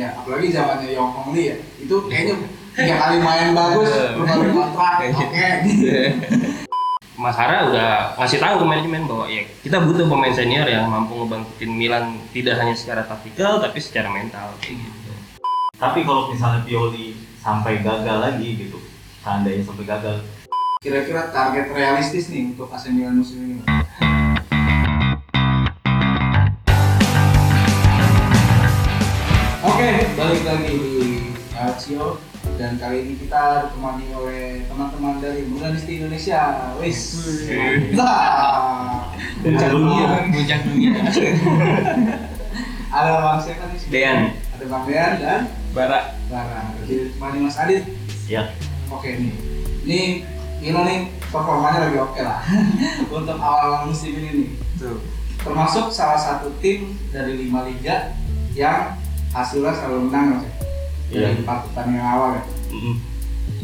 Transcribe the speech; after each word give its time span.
Iya, 0.00 0.16
apalagi 0.16 0.48
zamannya 0.48 0.96
Yong 0.96 1.12
Hong 1.12 1.28
Lee 1.36 1.52
ya. 1.52 1.56
Itu 1.76 2.08
kayaknya 2.08 2.40
tiga 2.72 2.94
kali 2.96 3.16
main 3.20 3.52
bagus, 3.52 3.92
berapa 4.16 4.32
kali 4.32 4.48
kontrak. 4.48 4.94
Oke. 5.12 5.48
Mas 7.20 7.36
Hara 7.36 7.68
udah 7.68 8.16
ngasih 8.16 8.40
tahu 8.40 8.64
ke 8.64 8.64
manajemen 8.64 9.04
bahwa 9.04 9.28
ya 9.28 9.44
kita 9.60 9.76
butuh 9.84 10.08
pemain 10.08 10.32
senior 10.32 10.64
yang 10.64 10.88
mampu 10.88 11.20
ngebangkitin 11.20 11.72
Milan 11.76 12.16
tidak 12.32 12.56
hanya 12.56 12.72
secara 12.72 13.04
taktikal 13.04 13.60
tapi 13.60 13.76
secara 13.76 14.08
mental 14.08 14.56
kayak 14.64 14.80
gitu. 14.80 15.12
Tapi 15.76 16.00
kalau 16.08 16.32
misalnya 16.32 16.64
Pioli 16.64 17.20
sampai 17.44 17.84
gagal 17.84 18.24
lagi 18.24 18.48
gitu, 18.56 18.80
seandainya 19.20 19.68
sampai 19.68 19.84
gagal, 19.84 20.16
Kira-kira 20.80 21.28
target 21.28 21.76
realistis 21.76 22.32
nih 22.32 22.56
untuk 22.56 22.72
AC 22.72 22.88
Milan 22.88 23.20
musim 23.20 23.44
ini. 23.44 23.60
Balik 30.30 30.46
lagi 30.46 30.78
di 30.78 31.10
Calcio 31.50 32.22
dan 32.54 32.78
kali 32.78 33.02
ini 33.02 33.18
kita 33.18 33.66
ditemani 33.66 34.14
oleh 34.14 34.62
teman-teman 34.70 35.18
dari 35.18 35.42
Bundesliga 35.42 36.06
Indonesia. 36.06 36.70
Wis. 36.78 37.18
Puncak 39.42 39.68
dunia, 39.74 40.06
puncak 40.30 40.60
dunia. 40.70 41.02
Ada 42.94 43.10
Bang 43.18 43.42
siapa 43.42 43.74
nih? 43.74 43.90
Dean. 43.90 44.18
Ada 44.54 44.64
Bang 44.70 44.84
Dean 44.86 45.12
dan 45.18 45.40
Bara. 45.74 46.14
Bara. 46.30 46.78
Ditemani 46.86 47.38
Mas 47.42 47.58
Adit. 47.58 47.90
ya 48.30 48.54
Oke 48.86 49.10
nih, 49.18 49.34
ini 49.82 50.00
Milo 50.62 50.86
nih 50.86 51.10
performanya 51.26 51.90
lagi 51.90 51.98
oke 51.98 52.22
lah 52.22 52.38
untuk 53.18 53.34
awal 53.34 53.90
musim 53.90 54.14
ini 54.14 54.46
nih. 54.46 54.50
Tuh. 54.78 55.02
Termasuk 55.42 55.90
salah 55.90 56.22
satu 56.22 56.54
tim 56.62 56.94
dari 57.10 57.34
lima 57.34 57.66
liga 57.66 58.14
yang 58.54 58.99
hasilnya 59.30 59.72
selalu 59.72 59.98
menang 60.06 60.26
Mas, 60.28 60.42
ya. 60.42 60.50
dari 61.10 61.22
Iya. 61.22 61.40
empat 61.40 61.58
pertandingan 61.70 62.06
awal 62.06 62.30
ya. 62.32 62.42
mm, 62.70 62.96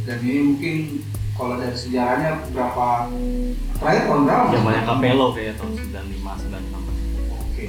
Dan 0.02 0.18
ini 0.22 0.40
mungkin 0.44 0.76
kalau 1.32 1.54
dari 1.56 1.74
sejarahnya 1.74 2.30
berapa 2.48 2.86
terakhir 3.76 4.02
tahun 4.04 4.20
berapa? 4.24 4.42
Mas? 4.42 4.52
zamannya 4.54 4.82
Capello 4.84 5.26
kayak 5.30 5.54
tahun 5.56 5.70
95 5.74 6.38
96. 6.46 7.34
Oke. 7.36 7.66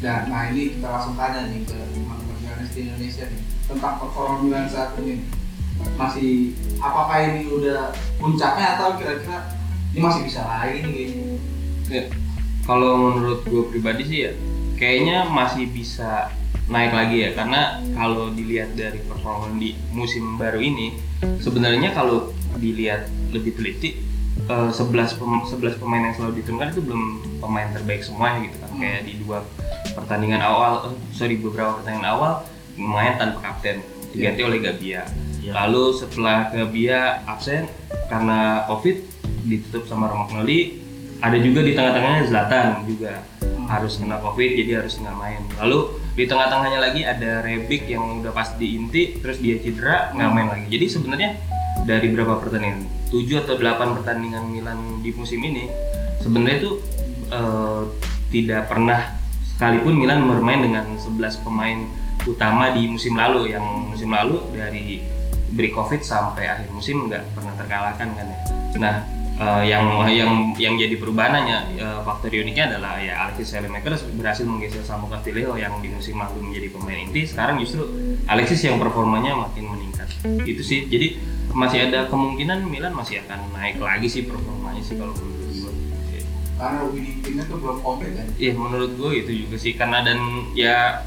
Dan 0.00 0.20
nah 0.26 0.42
ini 0.48 0.62
kita 0.74 0.88
langsung 0.88 1.14
tanya 1.14 1.40
nih 1.46 1.60
ke 1.62 1.76
teman-teman 1.76 2.36
Milanis 2.40 2.70
di 2.72 2.80
Indonesia 2.82 3.24
nih 3.26 3.40
tentang 3.66 3.94
performa 3.96 4.34
Milan 4.40 4.64
saat 4.66 4.96
ini. 4.96 5.20
Masih 5.94 6.52
apakah 6.76 7.16
ini 7.22 7.48
udah 7.48 7.92
puncaknya 8.16 8.76
atau 8.76 8.96
kira-kira 8.96 9.52
ini 9.90 10.00
masih 10.00 10.22
bisa 10.24 10.40
lagi 10.42 10.80
nih 10.80 10.90
kayaknya? 10.90 11.24
Ya, 11.90 12.04
kalau 12.62 12.92
menurut 13.12 13.40
gue 13.42 13.62
pribadi 13.68 14.02
sih 14.02 14.18
ya 14.22 14.32
kayaknya 14.74 15.26
masih 15.26 15.68
bisa 15.68 16.32
naik 16.70 16.92
lagi 16.94 17.16
ya. 17.26 17.30
Karena 17.34 17.82
kalau 17.92 18.30
dilihat 18.30 18.78
dari 18.78 19.02
performa 19.02 19.50
di 19.58 19.74
musim 19.90 20.38
baru 20.38 20.62
ini 20.62 20.94
sebenarnya 21.42 21.90
kalau 21.92 22.30
dilihat 22.56 23.10
lebih 23.34 23.58
teliti 23.58 23.98
eh, 24.46 24.70
11 24.70 25.18
pem- 25.18 25.46
11 25.46 25.82
pemain 25.82 26.02
yang 26.06 26.14
selalu 26.14 26.40
diturunkan 26.40 26.70
itu 26.72 26.80
belum 26.86 27.02
pemain 27.42 27.68
terbaik 27.74 28.06
semuanya 28.06 28.46
gitu 28.46 28.56
kan. 28.62 28.70
Kayak 28.78 29.00
di 29.04 29.14
dua 29.20 29.38
pertandingan 29.92 30.40
awal 30.40 30.72
eh, 30.88 30.96
sorry 31.10 31.36
beberapa 31.36 31.82
pertandingan 31.82 32.08
awal 32.08 32.46
main 32.78 33.18
tanpa 33.18 33.42
kapten 33.42 33.82
diganti 34.14 34.40
oleh 34.46 34.58
Gabia. 34.62 35.04
Iya. 35.40 35.56
lalu 35.56 35.96
setelah 35.96 36.52
Gabia 36.52 37.24
absen 37.24 37.64
karena 38.12 38.68
covid 38.68 39.00
ditutup 39.48 39.88
sama 39.88 40.12
Romagnoli 40.12 40.84
ada 41.24 41.36
juga 41.40 41.64
di 41.64 41.72
tengah-tengahnya 41.72 42.28
Zlatan 42.28 42.84
juga 42.84 43.24
harus 43.68 43.96
kena 43.96 44.20
covid 44.20 44.50
jadi 44.56 44.84
harus 44.84 44.98
nggak 44.98 45.16
main. 45.16 45.40
Lalu 45.62 45.96
di 46.20 46.28
tengah-tengahnya 46.28 46.80
lagi 46.84 47.00
ada 47.00 47.40
Rebic 47.40 47.88
yang 47.88 48.20
udah 48.20 48.28
pas 48.36 48.52
di 48.60 48.76
inti 48.76 49.16
terus 49.24 49.40
dia 49.40 49.56
cedera 49.56 50.12
nggak 50.12 50.30
main 50.36 50.48
lagi. 50.52 50.66
Jadi 50.68 50.86
sebenarnya 50.92 51.30
dari 51.88 52.12
berapa 52.12 52.36
pertandingan? 52.44 52.84
7 53.08 53.40
atau 53.40 53.56
8 53.56 53.96
pertandingan 53.96 54.44
Milan 54.52 55.00
di 55.00 55.16
musim 55.16 55.40
ini 55.40 55.72
sebenarnya 56.20 56.56
itu 56.60 56.72
eh, 57.32 57.82
tidak 58.28 58.68
pernah 58.68 59.16
sekalipun 59.56 59.96
Milan 59.96 60.28
bermain 60.28 60.60
dengan 60.60 60.92
11 60.92 61.40
pemain 61.40 61.88
utama 62.28 62.68
di 62.76 62.84
musim 62.84 63.16
lalu. 63.16 63.56
Yang 63.56 63.64
musim 63.88 64.12
lalu 64.12 64.44
dari 64.52 65.00
beri 65.56 65.72
covid 65.72 66.04
sampai 66.04 66.52
akhir 66.52 66.68
musim 66.68 67.08
nggak 67.08 67.32
pernah 67.32 67.56
terkalahkan 67.56 68.08
kan 68.12 68.26
ya. 68.28 68.38
Nah 68.76 68.96
eh, 69.40 69.62
yang 69.66 69.84
yang 70.12 70.32
yang 70.60 70.74
jadi 70.76 70.94
perubahannya 71.00 71.80
eh, 71.80 72.00
faktor 72.04 72.28
uniknya 72.30 72.76
adalah 72.76 73.00
ya 73.00 73.26
Alexis 73.26 73.56
Saelemaekers 73.56 74.04
berhasil 74.12 74.44
menggeser 74.44 74.84
Samu 74.84 75.08
Castillo 75.08 75.56
yang 75.56 75.80
di 75.80 75.88
musim 75.88 76.20
lalu 76.20 76.52
menjadi 76.52 76.68
pemain 76.76 76.98
inti. 77.00 77.24
Sekarang 77.24 77.56
justru 77.56 77.88
Alexis 78.28 78.60
yang 78.60 78.76
performanya 78.76 79.32
makin 79.34 79.72
meningkat. 79.72 80.08
Itu 80.44 80.60
sih. 80.60 80.86
Jadi 80.86 81.16
masih 81.50 81.90
ada 81.90 82.06
kemungkinan 82.06 82.62
Milan 82.68 82.94
masih 82.94 83.24
akan 83.26 83.50
naik 83.56 83.82
lagi 83.82 84.06
sih 84.06 84.22
performanya 84.28 84.82
sih 84.84 84.94
kalau 84.94 85.10
menurut 85.18 85.50
gue 85.50 85.72
Karena 86.60 86.80
winning 86.92 87.18
timnya 87.24 87.44
tuh 87.48 87.56
belum 87.56 87.78
komplit 87.80 88.12
kan? 88.14 88.26
Iya 88.36 88.52
menurut 88.52 88.92
gue 88.94 89.10
itu 89.16 89.32
juga 89.46 89.56
sih. 89.56 89.72
Karena 89.74 90.04
dan 90.04 90.20
ya 90.52 91.00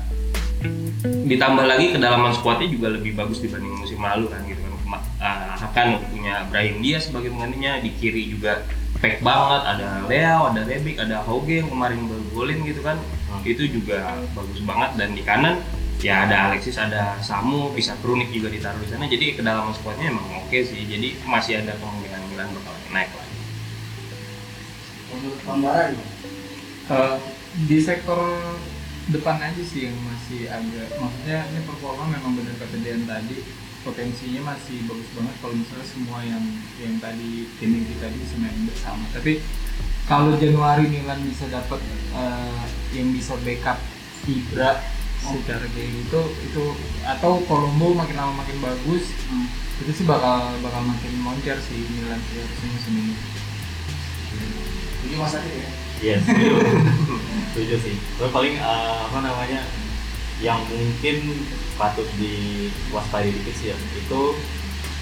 ditambah 1.04 1.66
lagi 1.68 1.92
kedalaman 1.92 2.32
skuadnya 2.32 2.68
juga 2.72 2.88
lebih 2.96 3.16
bagus 3.16 3.44
dibanding 3.44 3.76
musim 3.76 4.00
lalu 4.00 4.32
kan 4.32 4.40
gitu 4.48 4.63
kan 5.24 5.38
Kema- 5.40 5.56
ah, 5.56 5.68
akan 5.72 5.88
punya 6.12 6.36
Brahim 6.52 6.84
Diaz 6.84 7.08
sebagai 7.08 7.32
penggantinya 7.32 7.80
di 7.80 7.96
kiri 7.96 8.28
juga 8.28 8.68
pack 9.00 9.24
banget 9.24 9.62
ada 9.66 9.88
Leo 10.06 10.52
ada 10.52 10.62
Rebic 10.64 11.00
ada 11.00 11.24
Hoge 11.24 11.64
yang 11.64 11.72
kemarin 11.72 12.04
baru 12.06 12.24
golin 12.36 12.60
gitu 12.68 12.84
kan 12.84 13.00
Hmm. 13.34 13.42
itu 13.50 13.66
juga 13.66 14.14
bagus 14.38 14.62
banget 14.62 14.94
dan 14.94 15.10
di 15.18 15.26
kanan 15.26 15.58
ya 15.98 16.30
ada 16.30 16.52
Alexis 16.52 16.78
ada 16.78 17.18
Samu 17.18 17.74
bisa 17.74 17.98
Prunik 17.98 18.30
juga 18.30 18.54
ditaruh 18.54 18.78
di 18.78 18.86
sana 18.86 19.10
jadi 19.10 19.34
kedalaman 19.34 19.74
skuadnya 19.74 20.14
emang 20.14 20.28
oke 20.38 20.54
sih 20.54 20.86
jadi 20.86 21.18
masih 21.26 21.66
ada 21.66 21.74
kemungkinan 21.82 22.22
Milan 22.30 22.54
bakal 22.54 22.76
naik 22.94 23.10
lagi 23.10 23.34
Menurut 25.10 25.40
Bara 25.46 25.84
gimana? 25.90 26.12
Eh, 26.94 27.16
di 27.66 27.78
sektor 27.82 28.22
depan 29.10 29.42
aja 29.42 29.64
sih 29.66 29.90
yang 29.90 29.98
masih 30.06 30.46
agak 30.46 30.94
maksudnya 30.94 31.50
ini 31.50 31.60
performa 31.66 32.06
memang 32.06 32.38
benar 32.38 32.54
kata 32.62 32.78
tadi 32.86 33.38
potensinya 33.84 34.56
masih 34.56 34.88
bagus 34.88 35.10
banget 35.14 35.36
kalau 35.38 35.56
misalnya 35.56 35.88
semua 35.88 36.20
yang 36.24 36.44
yang 36.80 36.96
tadi 36.98 37.48
tim 37.60 37.72
inti 37.76 37.94
tadi 38.00 38.16
bisa 38.16 38.36
main 38.40 38.56
bersama 38.66 39.04
tapi 39.12 39.44
kalau 40.04 40.36
Januari 40.36 40.88
Milan 40.88 41.20
bisa 41.24 41.48
dapat 41.48 41.80
eh, 42.16 42.62
yang 42.92 43.12
bisa 43.12 43.36
backup 43.44 43.80
Ibra 44.24 44.80
secara 45.20 45.64
kayak 45.72 45.90
gitu 46.04 46.22
itu 46.44 46.64
atau 47.04 47.40
Colombo 47.44 47.92
makin 47.94 48.16
lama 48.16 48.44
makin 48.44 48.60
bagus 48.60 49.04
Hmm. 49.24 49.48
itu 49.82 49.92
sih 49.92 50.06
bakal 50.06 50.54
bakal 50.62 50.84
makin 50.84 51.14
moncer 51.20 51.58
sih 51.58 51.80
Milan 51.90 52.20
sih 52.28 52.38
harusnya 52.40 52.68
musim 52.72 52.94
ini 52.94 53.16
Jadi 55.04 55.16
Mas 55.16 55.36
Adit 55.36 55.54
ya? 55.54 55.70
Iya, 56.04 56.16
setuju. 56.20 56.54
setuju 57.54 57.76
sih. 57.80 57.96
Tapi 58.18 58.30
paling 58.32 58.56
eh, 58.56 58.98
apa 59.04 59.18
namanya 59.20 59.62
yang 60.42 60.64
mungkin 60.66 61.46
patut 61.78 62.06
diwaspadai 62.18 63.34
dikit 63.34 63.56
sih 63.58 63.68
ya 63.74 63.78
itu 63.98 64.22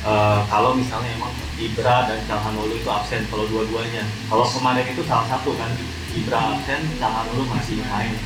eh, 0.04 0.40
kalau 0.50 0.76
misalnya 0.76 1.12
emang 1.16 1.34
Ibra 1.62 2.10
dan 2.10 2.20
Calhanoglu 2.26 2.74
itu 2.74 2.90
absen 2.90 3.22
kalau 3.30 3.46
dua-duanya. 3.46 4.02
Kalau 4.26 4.46
kemarin 4.50 4.86
itu 4.90 5.06
salah 5.06 5.30
satu 5.30 5.54
kan 5.54 5.70
Ibra 6.12 6.58
absen, 6.58 6.82
Calhanoglu 6.98 7.46
masih 7.46 7.78
main. 7.86 8.18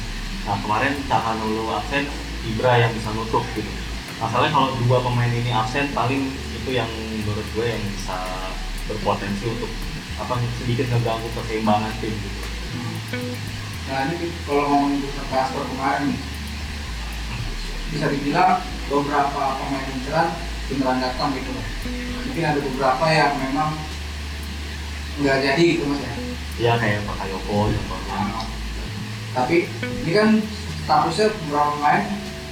Nah 0.47 0.55
kemarin 0.63 0.93
Calhanoglu 1.11 1.67
absen, 1.75 2.07
Ibra 2.47 2.79
yang 2.79 2.91
bisa 2.95 3.11
nutup 3.11 3.43
gitu. 3.53 3.67
Masalahnya 4.15 4.55
kalau 4.55 4.69
dua 4.87 5.03
pemain 5.03 5.27
ini 5.27 5.51
absen 5.51 5.91
paling 5.91 6.31
itu 6.31 6.69
yang 6.71 6.87
menurut 7.19 7.43
gue 7.51 7.67
yang 7.67 7.83
bisa 7.91 8.15
berpotensi 8.87 9.43
untuk 9.51 9.69
apa 10.15 10.39
sedikit 10.63 10.87
ngeganggu 10.87 11.27
keseimbangan 11.35 11.91
tim 11.99 12.15
gitu. 12.15 12.39
Nah 13.91 13.99
ini 14.09 14.31
kalau 14.47 14.63
ngomongin 14.71 15.03
transfer 15.27 15.63
kemarin 15.67 16.15
nih 16.15 16.19
bisa 17.93 18.05
dibilang 18.09 18.61
beberapa 18.89 19.43
pemain 19.61 19.87
inceran 19.93 20.29
beneran 20.69 20.97
datang 21.01 21.29
gitu 21.37 21.49
loh. 21.53 21.65
Mungkin 22.25 22.43
ada 22.45 22.59
beberapa 22.61 23.05
yang 23.09 23.33
memang 23.37 23.69
nggak 25.21 25.37
jadi 25.41 25.63
gitu 25.77 25.85
mas 25.87 26.01
ya. 26.01 26.13
Ya 26.55 26.73
kayak 26.79 27.03
Bakayoko 27.05 27.71
gitu. 27.71 27.95
Nah, 28.09 28.47
tapi 29.35 29.67
ini 30.05 30.11
kan 30.15 30.29
statusnya 30.87 31.27
beberapa 31.45 31.69
pemain 31.75 32.03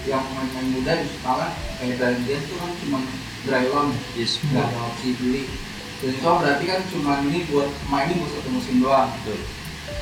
yang 0.04 0.22
pemain-pemain 0.28 0.68
muda 0.76 0.94
justru 1.00 1.20
malah 1.24 1.52
kayak 1.80 1.96
dari 1.96 2.18
dia 2.28 2.38
tuh 2.44 2.56
kan 2.60 2.72
cuma 2.84 3.00
dry 3.48 3.66
loan 3.72 3.96
yes 4.20 4.40
nggak 4.52 4.68
ada 4.68 4.80
opsi 4.92 5.16
beli. 5.18 5.44
Dan 6.04 6.20
itu 6.20 6.28
berarti 6.28 6.64
kan 6.68 6.82
cuma 6.92 7.12
ini 7.24 7.48
buat 7.48 7.72
mainin 7.88 8.20
buat 8.20 8.32
satu 8.36 8.50
musim 8.52 8.84
doang. 8.84 9.08
betul 9.24 9.40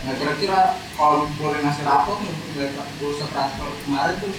Nah 0.01 0.13
kira-kira 0.17 0.81
kalau 0.97 1.29
boleh 1.37 1.61
ngasih 1.61 1.85
rapor 1.85 2.17
nih 2.25 2.33
untuk 2.33 2.85
bursa 2.97 3.25
transfer 3.29 3.69
kemarin 3.85 4.17
tuh 4.17 4.33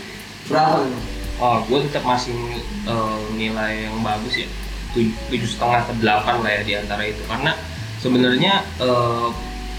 Oh, 1.42 1.58
gue 1.66 1.78
tetap 1.88 2.04
masih 2.06 2.36
eh, 2.86 3.20
nilai 3.34 3.88
yang 3.88 3.98
bagus 4.04 4.36
ya, 4.36 4.48
Tuj- 4.94 5.16
tujuh 5.32 5.48
setengah 5.48 5.80
ke 5.88 5.92
delapan 5.98 6.38
lah 6.44 6.50
ya 6.54 6.62
di 6.62 6.72
antara 6.78 7.02
itu. 7.02 7.18
Karena 7.26 7.56
sebenarnya 7.98 8.62
eh, 8.78 9.28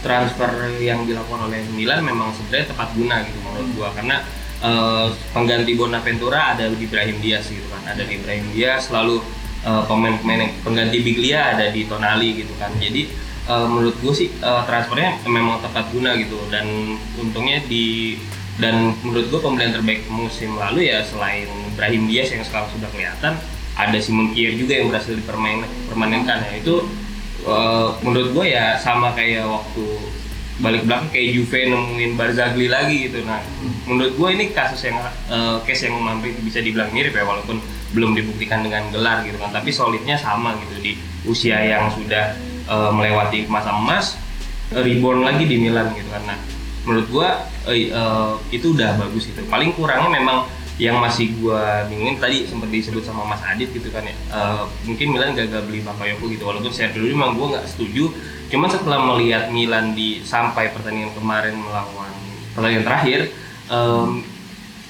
transfer 0.04 0.52
yang 0.84 1.08
dilakukan 1.08 1.48
oleh 1.48 1.64
Milan 1.72 2.04
memang 2.04 2.36
sebenarnya 2.36 2.68
tepat 2.76 2.90
guna 2.98 3.24
gitu 3.24 3.40
menurut 3.46 3.70
gue. 3.80 3.90
Karena 3.96 4.18
eh, 4.60 5.08
pengganti 5.32 5.72
Bonaventura 5.78 6.58
ada 6.58 6.68
di 6.68 6.84
Ibrahim 6.84 7.18
Diaz 7.24 7.48
gitu 7.48 7.64
kan. 7.72 7.94
Ada 7.94 8.04
di 8.04 8.20
Ibrahim 8.20 8.52
Diaz 8.52 8.92
lalu 8.92 9.24
eh, 9.64 9.84
pemain-pemain 9.88 10.50
yang- 10.50 10.58
pengganti 10.68 11.00
Biglia 11.00 11.56
ada 11.56 11.72
di 11.72 11.88
Tonali 11.88 12.44
gitu 12.44 12.52
kan. 12.60 12.76
Jadi 12.76 13.08
eh, 13.48 13.68
menurut 13.72 13.96
gue 14.04 14.12
sih 14.12 14.28
eh, 14.36 14.62
transfernya 14.68 15.24
memang 15.32 15.64
tepat 15.64 15.88
guna 15.96 16.18
gitu. 16.20 16.44
Dan 16.52 16.98
untungnya 17.16 17.64
di 17.72 18.18
dan 18.62 18.94
menurut 19.02 19.34
gue 19.34 19.40
pembelian 19.42 19.74
terbaik 19.74 20.06
musim 20.14 20.54
lalu 20.54 20.94
ya 20.94 21.02
selain 21.02 21.50
Ibrahim 21.74 22.06
Diaz 22.06 22.30
yang 22.30 22.46
sekarang 22.46 22.70
sudah 22.70 22.90
kelihatan 22.94 23.34
ada 23.74 23.98
Simon 23.98 24.30
Kier 24.34 24.54
juga 24.54 24.78
yang 24.78 24.94
berhasil 24.94 25.18
dipermanenkan. 25.18 26.38
Ya 26.46 26.54
itu 26.62 26.86
eh, 27.46 27.88
menurut 28.06 28.30
gue 28.34 28.46
ya 28.54 28.78
sama 28.78 29.18
kayak 29.18 29.50
waktu 29.50 29.86
balik 30.62 30.86
belakang 30.86 31.10
kayak 31.10 31.34
Juve 31.34 31.60
nemuin 31.66 32.14
Barzagli 32.14 32.70
lagi 32.70 33.10
gitu. 33.10 33.26
Nah 33.26 33.42
menurut 33.90 34.14
gue 34.14 34.30
ini 34.30 34.46
kasus 34.54 34.86
yang 34.86 35.02
eh, 35.34 35.58
case 35.66 35.90
yang 35.90 35.98
hampir 36.06 36.38
bisa 36.46 36.62
dibilang 36.62 36.94
mirip 36.94 37.18
ya 37.18 37.26
walaupun 37.26 37.58
belum 37.94 38.14
dibuktikan 38.14 38.62
dengan 38.62 38.86
gelar 38.94 39.26
gitu 39.26 39.42
kan. 39.42 39.50
Tapi 39.50 39.74
solidnya 39.74 40.14
sama 40.22 40.54
gitu 40.62 40.78
di 40.78 40.92
usia 41.26 41.58
yang 41.58 41.90
sudah 41.90 42.38
eh, 42.70 42.92
melewati 42.94 43.50
masa 43.50 43.74
emas 43.74 44.22
reborn 44.70 45.26
lagi 45.26 45.50
di 45.50 45.58
Milan 45.58 45.90
gitu 45.98 46.14
kan. 46.14 46.22
Nah 46.30 46.38
menurut 46.84 47.08
gua 47.12 47.48
eh, 47.72 47.92
eh, 47.92 48.34
itu 48.52 48.76
udah 48.76 49.00
bagus 49.00 49.28
gitu. 49.28 49.40
Paling 49.48 49.72
kurangnya 49.76 50.12
memang 50.12 50.48
yang 50.82 50.98
masih 50.98 51.32
gua 51.38 51.86
bingungin 51.86 52.18
tadi 52.18 52.50
sempat 52.50 52.68
disebut 52.74 53.06
sama 53.06 53.30
Mas 53.30 53.40
Adit 53.46 53.70
gitu 53.72 53.88
kan 53.94 54.04
ya 54.04 54.16
eh, 54.16 54.64
mungkin 54.84 55.16
Milan 55.16 55.32
gagal 55.38 55.64
beli 55.68 55.80
Bakayoko 55.84 56.26
gitu. 56.28 56.44
Walaupun 56.44 56.72
saya 56.74 56.92
dulu 56.92 57.06
memang 57.08 57.36
gua 57.40 57.58
nggak 57.58 57.68
setuju 57.68 58.12
cuman 58.52 58.70
setelah 58.70 59.00
melihat 59.02 59.50
Milan 59.50 59.98
di 59.98 60.22
sampai 60.22 60.70
pertandingan 60.70 61.16
kemarin 61.18 61.58
melawan 61.58 62.14
pertandingan 62.54 62.86
terakhir 62.86 63.20
em, 63.66 64.22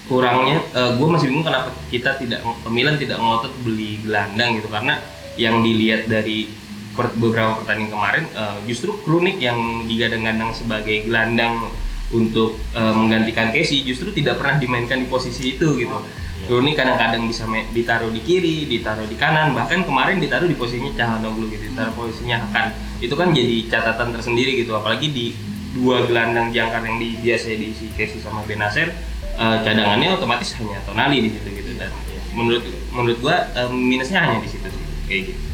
kurangnya 0.04 0.60
gue 1.00 1.07
masih 1.07 1.31
bingung 1.31 1.48
kenapa 1.48 1.72
kita 1.88 2.19
tidak 2.19 2.44
Milan 2.68 3.00
tidak 3.00 3.24
ngotot 3.24 3.56
beli 3.63 4.04
gelandang 4.04 4.60
gitu. 4.60 4.68
Karena 4.68 5.00
yang 5.40 5.63
dilihat 5.63 6.12
dari 6.12 6.51
beberapa 6.94 7.57
pertandingan 7.62 7.92
kemarin 7.92 8.25
eh, 8.31 8.57
justru 8.69 8.94
Kronik 9.01 9.42
yang 9.42 9.90
digadang-gadang 9.90 10.54
sebagai 10.54 11.10
gelandang 11.10 11.74
untuk 12.13 12.56
eh, 12.78 12.94
menggantikan 12.94 13.50
Casey 13.50 13.81
justru 13.81 14.13
tidak 14.13 14.38
pernah 14.38 14.62
dimainkan 14.62 15.01
di 15.01 15.07
posisi 15.10 15.57
itu 15.57 15.78
gitu. 15.78 15.98
Kronik 16.44 16.75
kadang-kadang 16.75 17.24
bisa 17.24 17.48
ditaruh 17.48 18.12
di 18.12 18.19
kiri, 18.19 18.68
ditaruh 18.68 19.07
di 19.07 19.16
kanan, 19.16 19.56
bahkan 19.56 19.80
kemarin 19.88 20.19
ditaruh 20.19 20.44
di 20.44 20.60
posisinya 20.60 20.92
Calhanoglu 20.92 21.48
gitu, 21.48 21.72
ditaruh 21.72 21.95
posisinya 21.95 22.36
Hakan. 22.44 22.75
Itu 23.00 23.16
kan 23.16 23.31
jadi 23.31 23.72
catatan 23.72 24.12
tersendiri 24.12 24.60
gitu, 24.60 24.75
apalagi 24.75 25.07
di 25.07 25.31
dua 25.74 26.06
gelandang 26.06 26.54
jangkar 26.54 26.86
yang 26.86 27.01
di 27.01 27.18
biasa 27.18 27.50
diisi 27.56 27.90
Casey 27.98 28.22
sama 28.22 28.45
Benacer 28.45 28.94
eh, 29.40 29.57
cadangannya 29.66 30.13
otomatis 30.13 30.54
hanya 30.62 30.78
Tonali 30.86 31.25
di 31.25 31.30
situ 31.34 31.50
gitu 31.50 31.72
dan 31.81 31.90
menurut 32.38 32.63
menurut 32.94 33.18
gua 33.24 33.50
eh, 33.57 33.69
minusnya 33.74 34.22
hanya 34.22 34.38
di 34.44 34.50
situ 34.51 34.68
sih 34.69 34.84
kayak 35.10 35.22
gitu. 35.34 35.53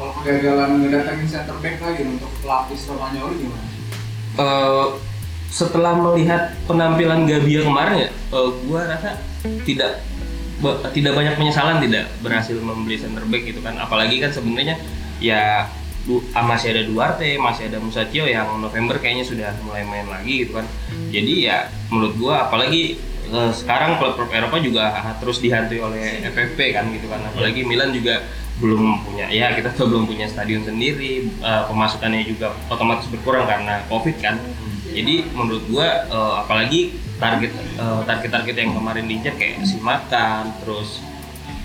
Kalau 0.00 0.16
kegagalan 0.24 0.80
ngedatangin 0.80 1.28
center 1.28 1.56
back 1.60 1.76
lagi 1.84 2.08
untuk 2.08 2.32
pelapis 2.40 2.88
Romagnoli 2.88 3.36
gimana? 3.36 3.68
Eh, 4.40 4.86
setelah 5.52 5.92
melihat 5.92 6.56
penampilan 6.64 7.28
Gabia 7.28 7.60
kemarin 7.68 8.08
ya, 8.08 8.08
eh, 8.08 8.50
gua 8.64 8.88
rasa 8.88 9.20
tidak 9.68 10.00
tidak 10.96 11.12
banyak 11.12 11.36
penyesalan 11.36 11.84
tidak 11.84 12.08
berhasil 12.24 12.56
membeli 12.56 12.96
center 12.96 13.28
back 13.28 13.44
gitu 13.44 13.60
kan. 13.60 13.76
Apalagi 13.76 14.24
kan 14.24 14.32
sebenarnya 14.32 14.80
ya 15.20 15.68
ah, 16.32 16.44
masih 16.48 16.72
ada 16.72 16.82
Duarte, 16.88 17.36
masih 17.36 17.68
ada 17.68 17.76
Musacchio 17.76 18.24
yang 18.24 18.56
November 18.56 18.96
kayaknya 18.96 19.28
sudah 19.28 19.52
mulai 19.68 19.84
main 19.84 20.08
lagi 20.08 20.48
gitu 20.48 20.56
kan. 20.56 20.64
Jadi 21.12 21.44
ya 21.44 21.68
menurut 21.92 22.16
gua 22.16 22.48
apalagi 22.48 22.96
eh, 23.28 23.52
sekarang 23.52 24.00
klub-klub 24.00 24.32
Eropa 24.32 24.56
juga 24.64 24.96
terus 25.20 25.44
dihantui 25.44 25.84
oleh 25.84 26.24
FFP 26.24 26.72
kan 26.72 26.88
gitu 26.88 27.04
kan. 27.04 27.20
Apalagi 27.20 27.68
Milan 27.68 27.92
juga 27.92 28.24
belum 28.60 29.08
punya 29.08 29.26
ya 29.32 29.56
kita 29.56 29.72
tuh 29.72 29.88
belum 29.88 30.04
punya 30.04 30.28
stadion 30.28 30.60
sendiri 30.62 31.26
eh, 31.26 31.62
pemasukannya 31.64 32.28
juga 32.28 32.52
otomatis 32.68 33.08
berkurang 33.08 33.48
karena 33.48 33.82
covid 33.88 34.16
kan. 34.20 34.36
Jadi 34.90 35.32
menurut 35.32 35.64
gua 35.72 36.04
eh, 36.06 36.34
apalagi 36.44 36.80
target 37.16 37.52
eh, 37.56 38.00
target-target 38.04 38.56
yang 38.56 38.70
kemarin 38.76 39.08
diincar 39.08 39.34
kayak 39.40 39.64
Simakan 39.64 40.52
terus 40.60 41.00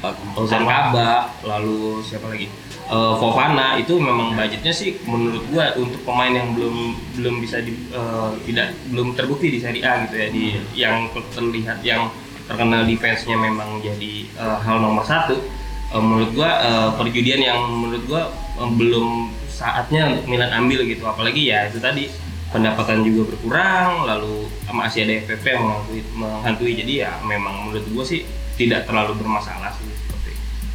eh, 0.01 0.39
Ozan 0.39 0.63
Kabak 0.63 1.43
lalu 1.43 1.99
siapa 2.05 2.31
lagi? 2.31 2.47
Eh, 2.85 3.13
Fofana 3.17 3.81
itu 3.81 3.97
memang 3.97 4.37
budgetnya 4.37 4.69
sih 4.69 5.01
menurut 5.09 5.41
gua 5.49 5.73
untuk 5.73 6.05
pemain 6.05 6.29
yang 6.29 6.53
belum 6.53 6.93
belum 7.17 7.35
bisa 7.41 7.59
di, 7.65 7.73
eh, 7.91 8.31
tidak 8.45 8.77
belum 8.93 9.17
terbukti 9.17 9.51
di 9.51 9.59
Serie 9.59 9.83
A 9.83 10.05
gitu 10.05 10.15
ya 10.15 10.27
di 10.29 10.43
yang 10.77 11.09
terlihat 11.33 11.81
yang 11.81 12.07
terkenal 12.45 12.85
defense-nya 12.85 13.35
memang 13.41 13.81
jadi 13.81 14.13
eh, 14.37 14.57
hal 14.61 14.77
nomor 14.79 15.01
satu 15.01 15.64
Eh, 15.95 16.03
menurut 16.03 16.35
gua 16.35 16.51
eh, 16.59 16.89
perjudian 16.99 17.39
yang 17.39 17.59
menurut 17.71 18.03
gua 18.03 18.27
eh, 18.59 18.71
belum 18.75 19.31
saatnya 19.47 20.11
untuk 20.11 20.27
Milan 20.27 20.51
ambil 20.51 20.83
gitu 20.83 21.07
apalagi 21.07 21.47
ya 21.47 21.71
itu 21.71 21.79
tadi 21.79 22.11
pendapatan 22.51 23.07
juga 23.07 23.31
berkurang 23.31 24.03
lalu 24.03 24.51
masih 24.75 25.07
ada 25.07 25.23
FPP 25.23 25.55
yang 25.55 25.63
menghantui, 25.63 26.01
menghantui 26.11 26.71
jadi 26.75 26.93
ya 27.07 27.11
memang 27.23 27.71
menurut 27.71 27.87
gua 27.95 28.03
sih 28.03 28.27
tidak 28.59 28.83
terlalu 28.83 29.15
bermasalah 29.23 29.71
sih 29.79 29.87
seperti 29.87 30.31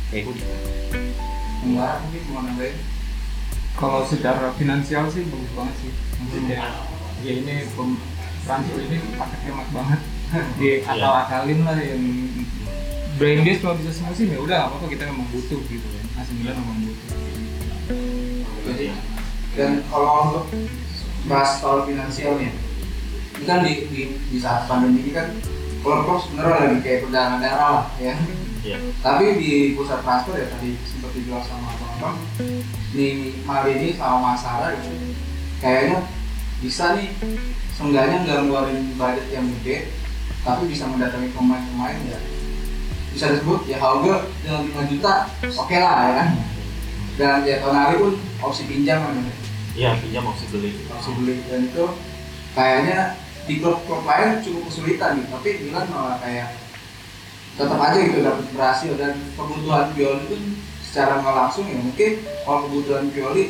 kayak 0.08 0.22
gitu 0.32 0.44
Enggak, 1.61 2.00
mungkin 2.08 2.23
mau 2.32 2.40
nambahin. 2.40 2.76
Kalau 3.76 4.00
secara 4.08 4.49
finansial 4.56 5.05
sih 5.12 5.28
bagus 5.28 5.52
banget 5.52 5.76
sih. 5.84 5.93
Maksudnya 6.16 6.61
ya 7.20 7.32
ini 7.37 7.69
pem, 7.69 8.00
transfer 8.49 8.81
ini 8.81 8.96
pakai 9.12 9.38
hemat 9.44 9.69
banget. 9.69 10.00
Di 10.56 10.81
akal 10.88 11.12
akalin 11.28 11.61
lah 11.69 11.76
yang 11.76 12.00
brain 13.20 13.44
days 13.44 13.61
kalau 13.61 13.76
bisa 13.76 13.93
semusim 13.93 14.32
ya 14.32 14.40
udah 14.40 14.56
nggak 14.56 14.69
apa-apa 14.72 14.87
kita 14.88 15.05
memang 15.12 15.28
butuh 15.28 15.61
gitu 15.69 15.84
kan. 15.93 16.25
AC 16.25 16.28
Milan 16.40 16.56
memang 16.56 16.78
butuh. 16.88 17.08
Jadi, 18.64 18.87
dan 19.61 19.84
kalau 19.93 20.11
untuk 20.25 20.44
bahas 21.28 21.61
soal 21.61 21.84
finansialnya, 21.84 22.49
ini 23.37 23.44
kan 23.44 23.61
di, 23.61 23.72
di, 23.93 24.00
di 24.17 24.38
saat 24.40 24.64
pandemi 24.64 25.05
ini 25.05 25.12
kan 25.12 25.37
klub-klub 25.84 26.17
sebenarnya 26.25 26.56
lagi 26.64 26.78
kayak 26.81 26.99
perdagangan 27.05 27.40
darah 27.44 27.70
lah 27.76 27.87
ya. 28.00 28.17
Iya. 28.64 28.76
Tapi 29.05 29.25
di 29.37 29.52
pusat 29.76 30.00
transfer 30.00 30.40
ya 30.40 30.49
tadi 30.56 30.81
sempat 30.88 31.12
dibilang 31.12 31.44
sama 31.44 31.76
abang-abang, 31.76 32.16
di 32.96 33.37
Marini 33.44 34.00
sama 34.00 34.32
Mas 34.32 34.40
Sarah 34.40 34.73
gitu, 34.81 34.96
kayaknya 35.61 36.08
bisa 36.64 36.96
nih 36.96 37.12
seenggaknya 37.76 38.16
nggak 38.25 38.38
ngeluarin 38.49 38.81
budget 38.96 39.28
yang 39.28 39.44
gede, 39.61 39.93
tapi 40.40 40.73
bisa 40.73 40.88
mendatangi 40.88 41.28
pemain-pemain 41.37 42.00
ya 42.08 42.39
bisa 43.11 43.27
disebut 43.29 43.67
ya 43.67 43.77
Hauge 43.77 44.14
dengan 44.40 44.61
5 44.64 44.90
juta 44.90 45.14
oke 45.43 45.76
lah 45.76 45.95
ya 46.00 46.12
kan 46.17 46.29
dan 47.14 47.38
ya 47.43 47.59
Tonali 47.59 47.95
pun 47.97 48.14
opsi 48.40 48.64
pinjam 48.64 49.02
kan 49.02 49.14
Iya, 49.71 49.95
pinjam 49.97 50.26
opsi 50.26 50.45
beli. 50.49 50.75
opsi 50.88 51.11
beli 51.14 51.40
dan 51.47 51.64
itu 51.64 51.85
kayaknya 52.52 53.14
di 53.47 53.59
klub-klub 53.59 54.02
lain 54.02 54.38
cukup 54.40 54.62
kesulitan 54.67 55.17
gitu 55.17 55.29
tapi 55.31 55.50
Milan 55.62 55.87
malah 55.88 56.19
kayak 56.19 56.59
tetap 57.55 57.79
aja 57.79 57.99
gitu 57.99 58.19
dapat 58.21 58.45
berhasil 58.50 58.93
dan 58.95 59.14
kebutuhan 59.35 59.90
Pioli 59.93 60.23
pun 60.26 60.43
secara 60.81 61.19
nggak 61.19 61.35
langsung 61.37 61.67
ya 61.67 61.76
mungkin 61.76 62.12
kalau 62.40 62.67
kebutuhan 62.67 63.11
Pioli 63.11 63.45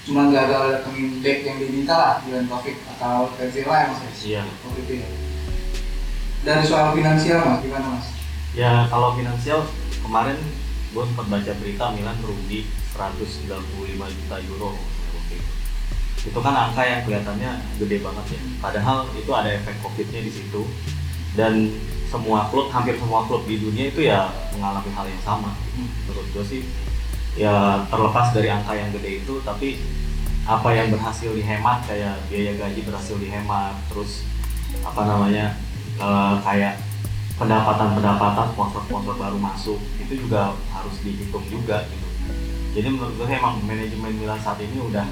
cuma 0.00 0.26
gagal 0.28 0.62
datengin 0.72 1.20
back 1.20 1.38
yang 1.44 1.56
diminta 1.58 1.94
lah 1.94 2.12
Dylan 2.20 2.46
Taufik 2.46 2.78
atau 2.90 3.30
Tenzela 3.36 3.74
ya 3.76 3.86
mas 3.90 4.00
Iya. 4.20 4.42
waktu 4.42 4.80
itu 4.82 4.92
ya 4.98 5.08
dari 6.40 6.64
soal 6.64 6.94
finansial 6.94 7.40
mas 7.44 7.60
gimana 7.60 7.86
mas? 7.90 8.06
Ya 8.54 8.86
kalau 8.90 9.14
finansial 9.14 9.62
kemarin 10.02 10.38
gue 10.90 11.04
sempat 11.06 11.26
baca 11.30 11.52
berita 11.62 11.84
Milan 11.94 12.18
rugi 12.18 12.66
195 12.98 13.46
juta 13.94 14.36
euro. 14.50 14.74
Itu 16.20 16.36
kan 16.42 16.52
angka 16.52 16.82
yang 16.82 17.00
kelihatannya 17.06 17.52
gede 17.78 17.96
banget 18.02 18.26
ya. 18.34 18.40
Padahal 18.58 19.06
itu 19.14 19.30
ada 19.30 19.54
efek 19.54 19.78
covidnya 19.80 20.20
di 20.20 20.32
situ 20.34 20.66
dan 21.38 21.70
semua 22.10 22.50
klub 22.50 22.74
hampir 22.74 22.98
semua 22.98 23.22
klub 23.30 23.46
di 23.46 23.62
dunia 23.62 23.86
itu 23.94 24.02
ya 24.02 24.34
mengalami 24.50 24.90
hal 24.90 25.06
yang 25.06 25.22
sama. 25.22 25.54
Menurut 26.10 26.26
gue 26.34 26.44
sih 26.44 26.62
ya 27.38 27.86
terlepas 27.86 28.34
dari 28.34 28.50
angka 28.50 28.74
yang 28.74 28.90
gede 28.90 29.22
itu 29.22 29.38
tapi 29.46 29.78
apa 30.42 30.74
yang 30.74 30.90
berhasil 30.90 31.30
dihemat 31.30 31.86
kayak 31.86 32.18
biaya 32.26 32.58
gaji 32.58 32.82
berhasil 32.82 33.14
dihemat 33.22 33.78
terus 33.86 34.26
apa 34.82 35.06
namanya 35.06 35.54
eh, 36.02 36.34
kayak 36.42 36.89
pendapatan-pendapatan 37.40 38.52
sponsor-sponsor 38.52 39.16
baru 39.16 39.40
masuk 39.40 39.80
itu 39.96 40.28
juga 40.28 40.52
harus 40.76 40.94
dihitung 41.00 41.40
juga 41.48 41.88
gitu. 41.88 42.08
Jadi 42.76 42.88
menurut 42.92 43.16
gue 43.16 43.26
emang 43.32 43.58
manajemen 43.64 44.12
Milan 44.20 44.38
saat 44.44 44.60
ini 44.60 44.76
udah 44.76 45.08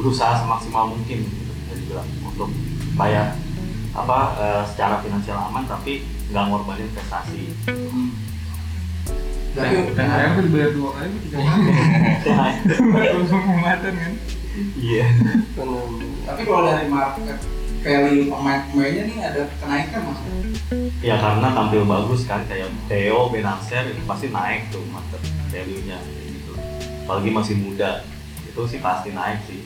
berusaha 0.00 0.40
semaksimal 0.40 0.96
mungkin 0.96 1.28
gitu, 1.28 1.52
dibilang 1.76 2.08
untuk 2.24 2.48
supaya 2.88 3.36
apa 3.92 4.18
eh, 4.40 4.62
secara 4.72 5.04
finansial 5.04 5.38
aman 5.38 5.68
tapi 5.68 6.08
nggak 6.32 6.44
ngorbanin 6.48 6.88
prestasi. 6.96 7.52
Tapi 9.52 9.74
Dan 9.92 10.06
saya 10.08 10.26
tuh 10.38 10.42
dibayar 10.48 10.70
dua 10.72 10.90
kali 10.96 11.08
tiga 11.28 11.38
kali. 11.44 11.70
Kan. 13.92 14.14
Iya. 14.80 15.06
Tapi 16.26 16.42
kalau 16.48 16.62
dari 16.66 16.86
market 16.88 17.38
value 17.84 18.26
pemain-pemainnya 18.26 19.02
nih 19.06 19.18
ada 19.22 19.42
kenaikan 19.62 20.00
mas. 20.08 20.20
Ya 21.00 21.16
karena 21.16 21.48
tampil 21.50 21.82
bagus 21.82 22.24
kan 22.24 22.44
kayak 22.44 22.68
Theo 22.86 23.28
Benacer 23.28 23.88
itu 23.88 24.02
pasti 24.04 24.28
naik 24.28 24.68
tuh 24.68 24.84
market 24.86 25.20
value-nya 25.48 25.96
kayak 25.96 26.28
gitu 26.34 26.52
apalagi 27.04 27.30
masih 27.30 27.54
muda 27.56 28.04
itu 28.44 28.60
sih 28.66 28.78
pasti 28.78 29.10
naik 29.10 29.40
sih 29.44 29.60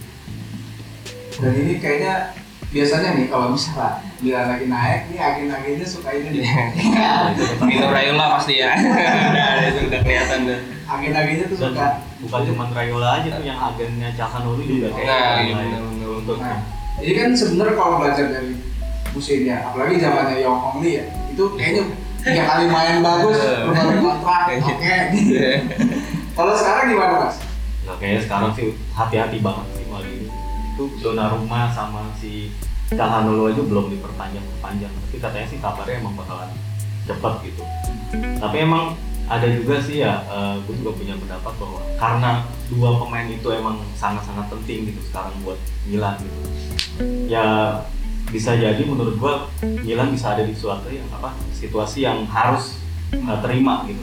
Dan 1.32 1.56
ini 1.56 1.80
kayaknya 1.80 2.36
biasanya 2.68 3.16
nih 3.16 3.26
kalau 3.26 3.50
misalnya 3.50 4.04
Milan 4.22 4.46
lagi 4.46 4.70
naik, 4.70 5.10
nih 5.10 5.18
agen-agennya 5.18 5.82
suka 5.82 6.14
ini 6.14 6.38
nih. 6.38 6.44
Nah, 6.94 7.34
itu 7.66 7.82
Raiola 7.82 8.38
pasti 8.38 8.60
ya 8.60 8.70
Udah, 8.70 9.64
itu 9.72 9.80
udah 9.90 10.00
kelihatan 10.00 10.38
tuh 10.46 10.58
agen-agennya 10.86 11.46
tuh 11.48 11.58
suka. 11.58 11.88
bukan 12.20 12.40
cuma 12.46 12.64
Rayola 12.70 13.18
aja 13.18 13.28
tuh 13.32 13.42
yang 13.42 13.58
agennya 13.58 14.08
Calhanoglu 14.14 14.62
juga 14.62 14.88
kayak 14.92 15.08
Nah, 15.08 15.18
yang 15.18 15.42
iya, 15.42 15.54
bener-bener. 15.58 16.08
untuk 16.14 16.36
Nah, 16.38 16.58
ini 17.00 17.12
kan 17.16 17.28
sebenarnya 17.34 17.74
kalau 17.74 17.94
belajar 17.98 18.26
dari 18.30 18.52
musimnya, 19.12 19.56
apalagi 19.68 20.00
zamannya 20.00 20.40
Yong 20.40 20.60
Hong 20.60 20.78
Lee 20.80 21.00
ya, 21.00 21.04
itu 21.32 21.44
kayaknya 21.56 21.84
tiga 22.22 22.42
kali 22.48 22.64
main 22.70 23.04
bagus, 23.04 23.38
berbagai 23.40 23.98
kontrak, 24.00 24.42
oke. 24.62 24.96
Kalau 26.32 26.52
sekarang 26.56 26.84
gimana 26.96 27.14
mas? 27.28 27.36
Nah, 27.84 27.94
kayaknya 28.00 28.20
sekarang 28.24 28.50
sih 28.56 28.72
hati-hati 28.94 29.38
banget 29.42 29.66
sih 29.76 29.84
malah 29.90 30.08
ini. 30.08 30.30
Itu 30.72 30.88
Donnarumma 31.04 31.68
sama 31.74 32.08
si 32.16 32.48
Calhanoglu 32.88 33.52
aja 33.52 33.62
belum 33.66 33.92
diperpanjang-perpanjang. 33.92 34.88
Tapi 34.88 35.16
katanya 35.20 35.46
sih 35.50 35.58
kabarnya 35.60 36.00
emang 36.00 36.14
bakalan 36.16 36.48
cepet 37.04 37.34
gitu. 37.52 37.62
Tapi 38.40 38.56
emang 38.64 38.96
ada 39.28 39.48
juga 39.50 39.82
sih 39.82 40.00
ya, 40.00 40.24
eh, 40.24 40.56
gue 40.64 40.74
juga 40.78 40.96
punya 40.96 41.18
pendapat 41.18 41.52
bahwa 41.58 41.80
karena 41.98 42.30
dua 42.70 42.90
pemain 43.02 43.28
itu 43.28 43.48
emang 43.50 43.82
sangat-sangat 43.98 44.46
penting 44.48 44.92
gitu 44.92 45.00
sekarang 45.10 45.34
buat 45.42 45.58
Milan 45.84 46.16
gitu. 46.22 46.40
Ya 47.28 47.76
bisa 48.32 48.56
jadi 48.56 48.80
menurut 48.80 49.20
gua 49.20 49.44
Milan 49.60 50.08
bisa 50.08 50.32
ada 50.32 50.40
di 50.40 50.56
suatu 50.56 50.88
yang 50.88 51.04
apa 51.12 51.36
situasi 51.52 52.08
yang 52.08 52.24
harus 52.24 52.80
eh, 53.12 53.38
terima 53.44 53.84
gitu. 53.84 54.02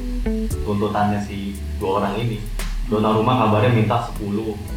Tuntutannya 0.61 1.17
si 1.25 1.57
dua 1.81 2.05
orang 2.05 2.21
ini. 2.21 2.37
Donnarumma 2.89 3.37
kabarnya 3.45 3.69
minta 3.69 4.01
10 4.01 4.17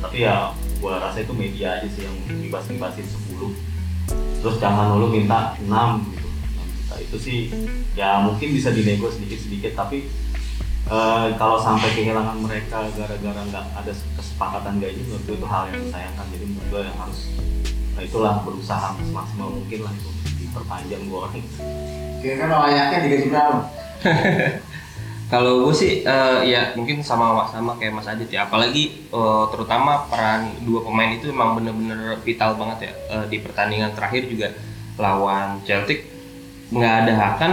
tapi 0.04 0.28
ya 0.28 0.52
gua 0.84 1.00
rasa 1.00 1.24
itu 1.24 1.32
media 1.32 1.80
aja 1.80 1.88
sih 1.88 2.04
yang 2.04 2.12
dibas-basin 2.44 3.08
10 3.08 3.40
terus 4.44 4.60
Calhanoglu 4.60 5.08
minta 5.08 5.56
6 5.56 5.64
gitu. 6.12 6.28
6 6.28 6.76
juta 6.76 6.94
itu 7.00 7.16
sih 7.16 7.38
ya 7.96 8.20
mungkin 8.20 8.52
bisa 8.52 8.68
dinego 8.68 9.08
sedikit-sedikit 9.08 9.72
tapi 9.72 10.12
eh, 10.92 11.26
kalau 11.40 11.56
sampai 11.56 11.88
kehilangan 11.96 12.36
mereka 12.36 12.84
gara-gara 12.92 13.40
nggak 13.48 13.64
ada 13.80 13.92
kesepakatan 14.20 14.76
gaji 14.76 15.00
menurut 15.08 15.32
itu 15.32 15.46
hal 15.48 15.62
yang 15.72 15.80
disayangkan. 15.80 16.26
Jadi 16.36 16.44
menurut 16.52 16.84
yang 16.84 16.98
harus 17.00 17.20
nah 17.92 18.02
itulah 18.02 18.40
berusaha 18.40 18.96
semaksimal 18.98 19.52
mungkin 19.52 19.84
lah 19.84 19.92
itu 19.92 20.10
diperpanjang 20.40 21.02
dua 21.06 21.28
orang 21.28 21.44
Kira-kira 22.22 22.54
layaknya 22.54 22.98
digaji 23.02 23.26
berapa? 23.28 23.56
Kalau 25.26 25.52
gue 25.66 25.74
sih 25.74 25.92
eh, 26.02 26.38
ya 26.46 26.70
mungkin 26.72 27.02
sama 27.02 27.50
sama 27.50 27.74
kayak 27.76 27.98
Mas 27.98 28.06
Adit 28.06 28.30
ya. 28.30 28.46
Apalagi 28.46 29.10
eh, 29.10 29.44
terutama 29.50 30.06
peran 30.06 30.54
dua 30.62 30.86
pemain 30.86 31.10
itu 31.10 31.28
memang 31.28 31.58
bener-bener 31.58 32.22
vital 32.22 32.54
banget 32.54 32.78
ya 32.86 32.92
Eh, 33.10 33.24
di 33.26 33.36
pertandingan 33.42 33.90
terakhir 33.92 34.30
juga 34.30 34.54
lawan 34.96 35.58
Celtic 35.66 36.06
nggak 36.70 36.94
ada 37.04 37.14
akan 37.34 37.52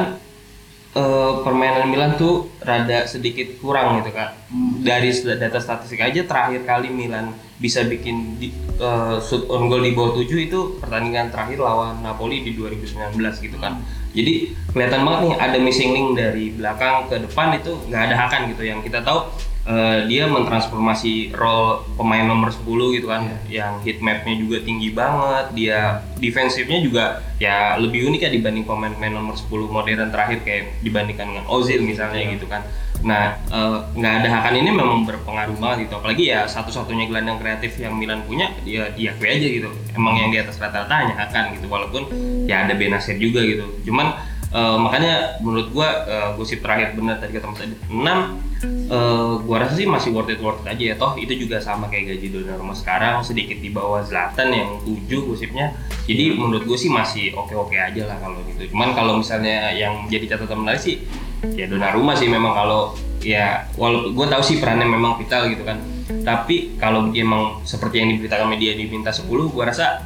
eh, 0.94 1.34
permainan 1.42 1.90
Milan 1.90 2.14
tuh 2.14 2.54
rada 2.62 3.10
sedikit 3.10 3.58
kurang 3.58 4.00
gitu 4.00 4.14
kak. 4.14 4.38
Dari 4.80 5.10
st- 5.10 5.36
data 5.36 5.58
statistik 5.58 6.00
aja 6.00 6.22
terakhir 6.24 6.62
kali 6.62 6.94
Milan 6.94 7.34
bisa 7.60 7.84
bikin 7.84 8.40
di, 8.40 8.56
eh, 8.80 9.18
shoot 9.20 9.46
on 9.52 9.68
goal 9.68 9.84
di 9.84 9.92
bawah 9.92 10.16
7 10.16 10.48
itu 10.48 10.80
pertandingan 10.80 11.28
terakhir 11.28 11.60
lawan 11.60 12.00
Napoli 12.00 12.42
di 12.42 12.56
2019 12.56 13.44
gitu 13.44 13.60
kan. 13.60 13.84
Jadi 14.16 14.56
kelihatan 14.74 15.06
banget 15.06 15.20
nih 15.28 15.36
ada 15.38 15.58
missing 15.60 15.92
link 15.94 16.10
dari 16.18 16.56
belakang 16.56 17.06
ke 17.12 17.20
depan 17.30 17.54
itu 17.60 17.78
nggak 17.92 18.02
ada 18.10 18.16
hakan 18.16 18.42
gitu. 18.56 18.64
Yang 18.64 18.90
kita 18.90 19.04
tahu 19.04 19.28
eh, 19.70 20.08
dia 20.08 20.26
mentransformasi 20.26 21.36
role 21.36 21.84
pemain 22.00 22.26
nomor 22.26 22.50
10 22.50 22.96
gitu 22.96 23.12
kan. 23.12 23.28
Yang 23.52 23.74
hit 23.86 23.98
mapnya 24.00 24.40
juga 24.40 24.58
tinggi 24.64 24.90
banget. 24.96 25.46
Dia 25.54 26.00
defensifnya 26.18 26.80
juga 26.80 27.22
ya 27.44 27.76
lebih 27.76 28.08
unik 28.08 28.22
ya 28.24 28.32
dibanding 28.32 28.64
pemain-pemain 28.64 29.14
nomor 29.14 29.36
10 29.36 29.68
modern 29.68 30.10
terakhir 30.10 30.48
kayak 30.48 30.80
dibandingkan 30.80 31.28
dengan 31.36 31.46
Ozil 31.52 31.84
misalnya 31.84 32.24
gitu 32.34 32.48
kan 32.48 32.64
nah 33.00 33.32
eh, 33.48 33.78
nggak 33.96 34.14
ada 34.24 34.28
hakan 34.28 34.54
ini 34.60 34.72
memang 34.76 35.08
berpengaruh 35.08 35.56
banget 35.56 35.88
gitu. 35.88 35.94
Apalagi 36.00 36.24
ya 36.28 36.44
satu-satunya 36.46 37.08
gelandang 37.08 37.40
kreatif 37.40 37.80
yang 37.80 37.96
Milan 37.96 38.24
punya 38.28 38.52
dia 38.68 38.92
diakui 38.92 39.28
aja 39.28 39.48
gitu. 39.48 39.70
Emang 39.96 40.20
yang 40.20 40.30
di 40.32 40.40
atas 40.40 40.60
rata-rata 40.60 40.92
hanya 40.92 41.16
hakan 41.16 41.56
gitu 41.56 41.68
walaupun 41.72 42.12
ya 42.46 42.68
ada 42.68 42.76
Benasir 42.76 43.16
juga 43.16 43.40
gitu. 43.44 43.66
Cuman 43.88 44.20
eh, 44.52 44.78
makanya 44.78 45.40
menurut 45.40 45.72
gua 45.72 45.88
eh, 46.08 46.30
gosip 46.36 46.60
terakhir 46.60 46.96
benar 47.00 47.24
tadi 47.24 47.40
kata 47.40 47.48
Mas 47.48 47.62
Adit 47.64 47.80
6 47.88 47.96
eh, 47.96 49.34
gua 49.48 49.58
rasa 49.64 49.74
sih 49.80 49.88
masih 49.88 50.12
worth 50.12 50.32
it 50.36 50.44
worth 50.44 50.60
it 50.64 50.76
aja 50.76 50.84
ya. 50.92 50.96
Toh 51.00 51.16
itu 51.16 51.34
juga 51.40 51.64
sama 51.64 51.88
kayak 51.88 52.20
gaji 52.20 52.28
Donnarumma 52.36 52.76
sekarang 52.76 53.24
sedikit 53.24 53.64
di 53.64 53.72
bawah 53.72 54.04
Zlatan 54.04 54.52
yang 54.52 54.70
7 54.84 55.08
gosipnya. 55.24 55.72
Jadi 56.10 56.34
menurut 56.34 56.66
gue 56.66 56.74
sih 56.74 56.90
masih 56.90 57.38
oke-oke 57.38 57.78
aja 57.78 58.10
lah 58.10 58.18
kalau 58.18 58.42
gitu. 58.50 58.74
Cuman 58.74 58.98
kalau 58.98 59.22
misalnya 59.22 59.70
yang 59.78 60.10
jadi 60.10 60.36
catatan 60.36 60.66
menarik 60.66 60.82
sih 60.82 61.06
ya 61.56 61.66
Donnarumma 61.68 62.14
sih 62.16 62.28
memang 62.28 62.52
kalau 62.56 62.96
ya 63.20 63.68
walaupun 63.76 64.16
gue 64.16 64.28
tahu 64.32 64.42
sih 64.44 64.56
perannya 64.60 64.88
memang 64.88 65.20
vital 65.20 65.48
gitu 65.52 65.64
kan. 65.64 65.80
Tapi 66.10 66.80
kalau 66.82 67.14
dia 67.14 67.22
emang 67.22 67.62
seperti 67.64 68.02
yang 68.02 68.10
diberitakan 68.18 68.50
media 68.50 68.74
diminta 68.74 69.14
10 69.14 69.30
gue 69.30 69.64
rasa 69.64 70.02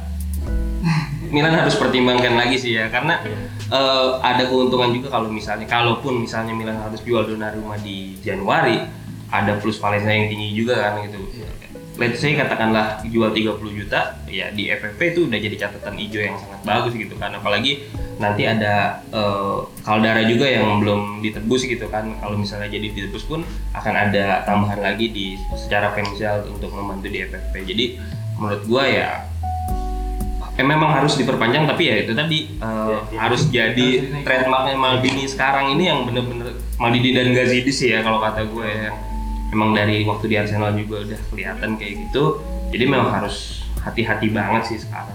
Milan 1.34 1.56
harus 1.56 1.74
pertimbangkan 1.74 2.36
lagi 2.38 2.56
sih 2.60 2.76
ya. 2.76 2.92
Karena 2.92 3.18
eh, 3.70 4.08
ada 4.20 4.42
keuntungan 4.46 4.92
juga 4.94 5.14
kalau 5.14 5.32
misalnya 5.32 5.66
kalaupun 5.66 6.22
misalnya 6.22 6.52
Milan 6.52 6.78
harus 6.78 7.00
jual 7.02 7.24
Donnarumma 7.26 7.80
di 7.80 8.18
Januari 8.20 9.04
ada 9.34 9.58
plus 9.58 9.82
Valencia 9.82 10.14
yang 10.14 10.30
tinggi 10.30 10.54
juga 10.54 10.78
kan 10.78 11.02
gitu. 11.02 11.18
Let's 11.94 12.18
say 12.18 12.34
katakanlah 12.34 13.06
jual 13.06 13.30
30 13.30 13.54
juta 13.70 14.18
ya 14.26 14.50
di 14.50 14.66
FFP 14.66 15.14
itu 15.14 15.20
udah 15.30 15.38
jadi 15.38 15.56
catatan 15.58 15.94
hijau 15.94 16.22
yang 16.26 16.34
sangat 16.38 16.60
bagus 16.66 16.92
gitu 16.98 17.14
kan. 17.18 17.30
Apalagi 17.34 17.86
nanti 18.16 18.42
ada 18.44 19.00
eh, 19.08 19.56
Caldara 19.82 20.22
juga 20.22 20.46
yang 20.46 20.78
belum 20.78 21.20
ditebus 21.20 21.64
gitu 21.64 21.86
kan. 21.88 22.14
Kalau 22.16 22.34
misalnya 22.34 22.68
jadi 22.68 22.90
ditebus 22.90 23.24
pun 23.24 23.42
akan 23.72 23.94
ada 23.94 24.42
tambahan 24.42 24.80
lagi 24.80 25.10
di 25.10 25.26
secara 25.54 25.90
finansial 25.90 26.46
untuk 26.46 26.70
membantu 26.70 27.06
di 27.06 27.18
FFP 27.20 27.54
jadi 27.64 27.84
menurut 28.34 28.62
gua 28.64 28.84
ya 28.84 29.10
eh, 30.54 30.62
memang 30.62 30.90
harus 30.90 31.14
diperpanjang 31.14 31.66
tapi 31.66 31.82
ya 31.86 31.96
itu 32.02 32.12
tadi 32.12 32.38
eh, 32.54 32.72
Ya, 32.84 32.98
ya. 33.10 33.18
harus 33.20 33.42
jadi 33.48 33.88
dinaik. 34.00 34.22
trademarknya 34.22 34.76
Maldini 34.76 35.24
sekarang 35.26 35.74
ini 35.74 35.88
yang 35.88 36.06
bener-bener 36.06 36.54
Maldini 36.76 37.10
dan 37.14 37.30
Gazidis 37.30 37.78
ya 37.80 38.02
kalau 38.02 38.18
kata 38.18 38.46
gue 38.46 38.66
ya. 38.68 38.90
Memang 39.50 39.70
dari 39.70 40.02
waktu 40.02 40.26
di 40.26 40.34
Arsenal 40.34 40.74
juga 40.74 41.06
udah 41.06 41.20
kelihatan 41.30 41.78
kayak 41.78 42.10
gitu. 42.10 42.42
Jadi 42.74 42.84
memang 42.90 43.06
harus 43.06 43.62
hati-hati 43.78 44.34
banget 44.34 44.66
sih 44.66 44.78
sekarang 44.82 45.14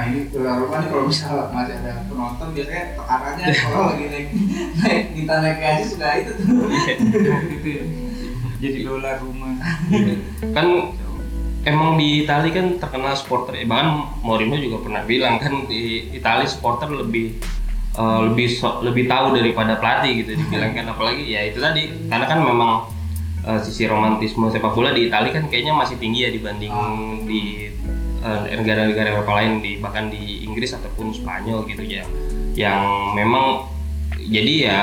Nah 0.00 0.08
ini 0.08 0.32
Donnarumma 0.32 0.80
nih 0.80 0.88
kalau 0.88 1.04
misalnya 1.04 1.44
masih 1.52 1.76
ada 1.76 1.92
penonton 2.08 2.48
biasanya 2.56 2.84
tekanannya 2.96 3.44
kalau 3.68 3.80
lagi 3.92 4.04
naik 4.08 4.28
naik 4.80 5.04
kita 5.12 5.34
naik 5.44 5.58
gaji 5.60 5.84
sudah 5.84 6.10
itu 6.16 6.32
tuh. 6.40 6.46
gitu 7.52 7.68
ya. 7.68 7.84
Jadi 8.64 8.78
dolar 8.80 9.16
rumah. 9.20 9.60
Kan 10.56 10.66
emang 11.68 12.00
di 12.00 12.24
Itali 12.24 12.48
kan 12.48 12.80
terkenal 12.80 13.12
supporter. 13.12 13.60
Ya 13.60 13.68
bahkan 13.68 14.08
Mourinho 14.24 14.56
juga 14.56 14.88
pernah 14.88 15.04
bilang 15.04 15.36
kan 15.36 15.68
di 15.68 16.08
Itali 16.16 16.48
supporter 16.48 16.88
lebih 16.88 17.36
eh, 18.00 18.20
lebih 18.24 18.48
so- 18.56 18.80
lebih 18.80 19.04
tahu 19.04 19.36
daripada 19.36 19.76
pelatih 19.76 20.24
gitu 20.24 20.32
dibilang 20.32 20.72
kan. 20.72 20.96
Apalagi 20.96 21.28
ya 21.28 21.44
itu 21.44 21.60
tadi 21.60 22.08
karena 22.08 22.24
kan 22.24 22.40
memang 22.40 22.88
eh, 23.44 23.60
sisi 23.60 23.84
romantisme 23.84 24.48
sepak 24.48 24.72
bola 24.72 24.96
di 24.96 25.12
Itali 25.12 25.28
kan 25.28 25.44
kayaknya 25.52 25.76
masih 25.76 26.00
tinggi 26.00 26.24
ya 26.24 26.32
dibanding 26.32 26.72
di 27.28 27.68
eh, 27.68 27.99
negara-negara 28.22 29.16
Eropa 29.16 29.32
lain 29.40 29.64
di 29.64 29.80
bahkan 29.80 30.12
di 30.12 30.44
Inggris 30.44 30.76
ataupun 30.76 31.16
Spanyol 31.16 31.64
gitu 31.64 31.82
ya. 31.84 32.04
Yang 32.52 32.82
memang 33.16 33.64
jadi 34.20 34.54
ya 34.68 34.80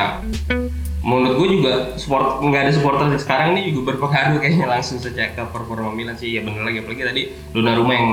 menurut 1.06 1.40
gue 1.40 1.50
juga 1.62 1.74
sport 1.96 2.42
nggak 2.44 2.68
ada 2.68 2.74
supporter 2.74 3.06
sekarang 3.16 3.56
ini 3.56 3.72
juga 3.72 3.94
berpengaruh 3.94 4.42
kayaknya 4.42 4.68
langsung 4.68 4.98
sejak 4.98 5.38
ke 5.38 5.44
performa 5.54 5.94
Milan 5.94 6.18
sih. 6.18 6.34
Ya 6.34 6.42
bener 6.42 6.66
lagi. 6.66 6.82
Apalagi 6.82 7.04
tadi 7.06 7.22
Donnarumma 7.54 7.94
yang 7.94 8.10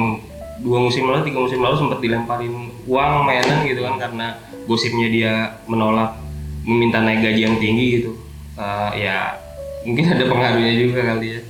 dua 0.62 0.78
musim 0.78 1.10
lalu 1.10 1.26
tiga 1.26 1.42
musim 1.42 1.58
lalu 1.58 1.76
sempat 1.80 1.98
dilemparin 1.98 2.70
uang 2.86 3.12
mainan 3.26 3.66
gitu 3.66 3.82
kan 3.82 3.98
karena 3.98 4.38
gosipnya 4.70 5.08
dia 5.10 5.32
menolak 5.66 6.14
meminta 6.62 7.02
naik 7.02 7.20
gaji 7.24 7.40
yang 7.48 7.56
tinggi 7.58 7.86
gitu. 8.00 8.12
Eh, 8.54 8.90
ya 9.02 9.34
mungkin 9.82 10.04
ada 10.14 10.24
pengaruhnya 10.24 10.72
juga 10.78 11.00
kali 11.12 11.26
ya. 11.36 11.40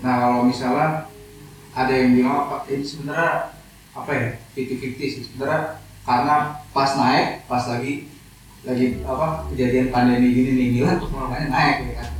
Nah 0.00 0.14
kalau 0.20 0.40
misalnya 0.46 1.09
ada 1.70 1.92
yang 1.92 2.18
bilang 2.18 2.36
apa 2.48 2.66
ini 2.66 2.82
sebenarnya 2.82 3.54
apa 3.90 4.10
ya 4.10 4.28
50-50 4.54 5.14
sih 5.14 5.22
sebenarnya 5.26 5.82
karena 6.06 6.34
pas 6.74 6.90
naik 6.98 7.44
pas 7.46 7.64
lagi 7.66 8.10
lagi 8.60 9.00
apa 9.06 9.48
kejadian 9.52 9.88
pandemi 9.88 10.34
gini 10.36 10.50
nih 10.52 10.68
Milan 10.76 11.00
terus 11.00 11.12
makanya 11.14 11.48
naik 11.48 11.76
ya 11.86 11.92
kan. 12.02 12.10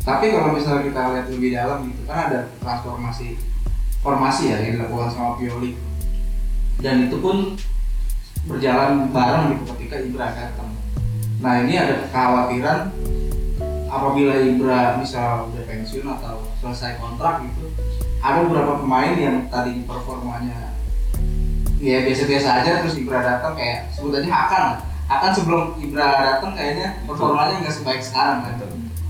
Tapi 0.00 0.24
kalau 0.32 0.56
misalnya 0.56 0.82
kita 0.88 1.00
lihat 1.12 1.26
lebih 1.28 1.50
dalam 1.52 1.78
gitu 1.88 2.02
kan 2.08 2.18
ada 2.32 2.40
transformasi 2.60 3.36
formasi 4.00 4.52
ya 4.52 4.58
yang 4.64 4.80
dilakukan 4.80 5.12
sama 5.12 5.36
Pioli 5.36 5.76
dan 6.80 7.04
itu 7.04 7.20
pun 7.20 7.54
berjalan 8.48 9.12
bareng 9.12 9.52
gitu 9.52 9.62
ketika 9.76 10.00
Ibra 10.00 10.32
datang. 10.32 10.72
Nah 11.44 11.64
ini 11.64 11.76
ada 11.76 12.08
kekhawatiran 12.08 12.80
apabila 13.92 14.34
Ibra 14.40 14.96
misal 14.96 15.52
udah 15.52 15.62
pensiun 15.68 16.08
atau 16.08 16.48
selesai 16.64 16.96
kontrak 16.96 17.44
gitu, 17.44 17.68
ada 18.20 18.38
beberapa 18.44 18.84
pemain 18.84 19.16
yang 19.16 19.36
tadi 19.48 19.84
performanya 19.88 20.76
ya 21.80 22.04
biasa-biasa 22.04 22.60
aja 22.60 22.70
terus 22.84 23.00
Ibra 23.00 23.24
datang 23.24 23.56
kayak 23.56 23.88
sebut 23.96 24.20
aja 24.20 24.28
Hakan. 24.28 24.66
Hakan 25.08 25.32
sebelum 25.32 25.62
Ibra 25.80 26.08
datang 26.22 26.52
kayaknya 26.52 27.02
performanya 27.08 27.64
nggak 27.64 27.74
sebaik 27.74 28.04
sekarang 28.04 28.44
kan. 28.44 28.60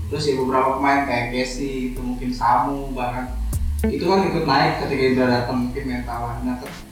Terus 0.07 0.23
ya 0.27 0.35
beberapa 0.39 0.79
pemain 0.79 1.03
kayak 1.03 1.35
Casey 1.35 1.91
itu 1.91 1.99
mungkin 1.99 2.31
Samu 2.31 2.95
bahkan 2.95 3.35
itu 3.83 4.05
kan 4.07 4.23
ikut 4.23 4.45
naik 4.47 4.87
ketika 4.87 5.03
Ibra 5.03 5.25
datang 5.27 5.57
mungkin 5.67 5.83
mental 5.89 6.19
nah 6.47 6.55
ter- 6.61 6.89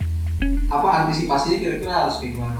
apa 0.71 0.87
antisipasinya 1.03 1.57
kira-kira 1.59 1.93
harus 2.07 2.19
kayak 2.19 2.31
gimana? 2.39 2.59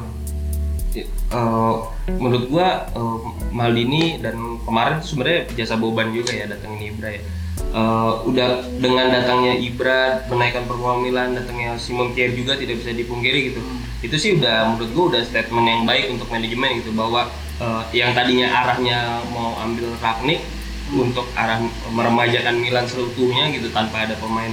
Eh, 0.96 1.76
menurut 2.18 2.50
gua 2.50 2.88
eh, 2.92 3.18
Maldini 3.54 4.18
dan 4.24 4.36
kemarin 4.64 5.00
sebenarnya 5.04 5.46
jasa 5.54 5.78
beban 5.78 6.12
juga 6.16 6.34
ya 6.34 6.46
datangin 6.50 6.96
Ibra 6.96 7.10
ya. 7.14 7.22
Eh, 7.60 8.12
udah 8.26 8.66
dengan 8.82 9.14
datangnya 9.14 9.54
Ibra 9.54 10.26
menaikkan 10.26 10.66
performa 10.66 11.06
Milan, 11.06 11.38
datangnya 11.38 11.78
Simon 11.78 12.16
Kier 12.18 12.34
juga 12.34 12.58
tidak 12.58 12.82
bisa 12.82 12.96
dipungkiri 12.96 13.54
gitu. 13.54 13.62
Itu 14.02 14.16
sih 14.18 14.40
udah 14.42 14.74
menurut 14.74 14.90
gua 14.96 15.06
udah 15.14 15.22
statement 15.22 15.68
yang 15.68 15.84
baik 15.86 16.10
untuk 16.10 16.32
manajemen 16.34 16.82
gitu 16.82 16.96
bahwa 16.98 17.30
eh, 17.62 17.84
yang 17.94 18.18
tadinya 18.18 18.50
arahnya 18.50 19.22
mau 19.30 19.54
ambil 19.62 19.92
Ragnik 20.02 20.42
untuk 20.90 21.30
arah 21.38 21.62
meremajakan 21.94 22.58
Milan 22.58 22.90
seutuhnya 22.90 23.54
gitu 23.54 23.70
tanpa 23.70 24.10
ada 24.10 24.18
pemain 24.18 24.50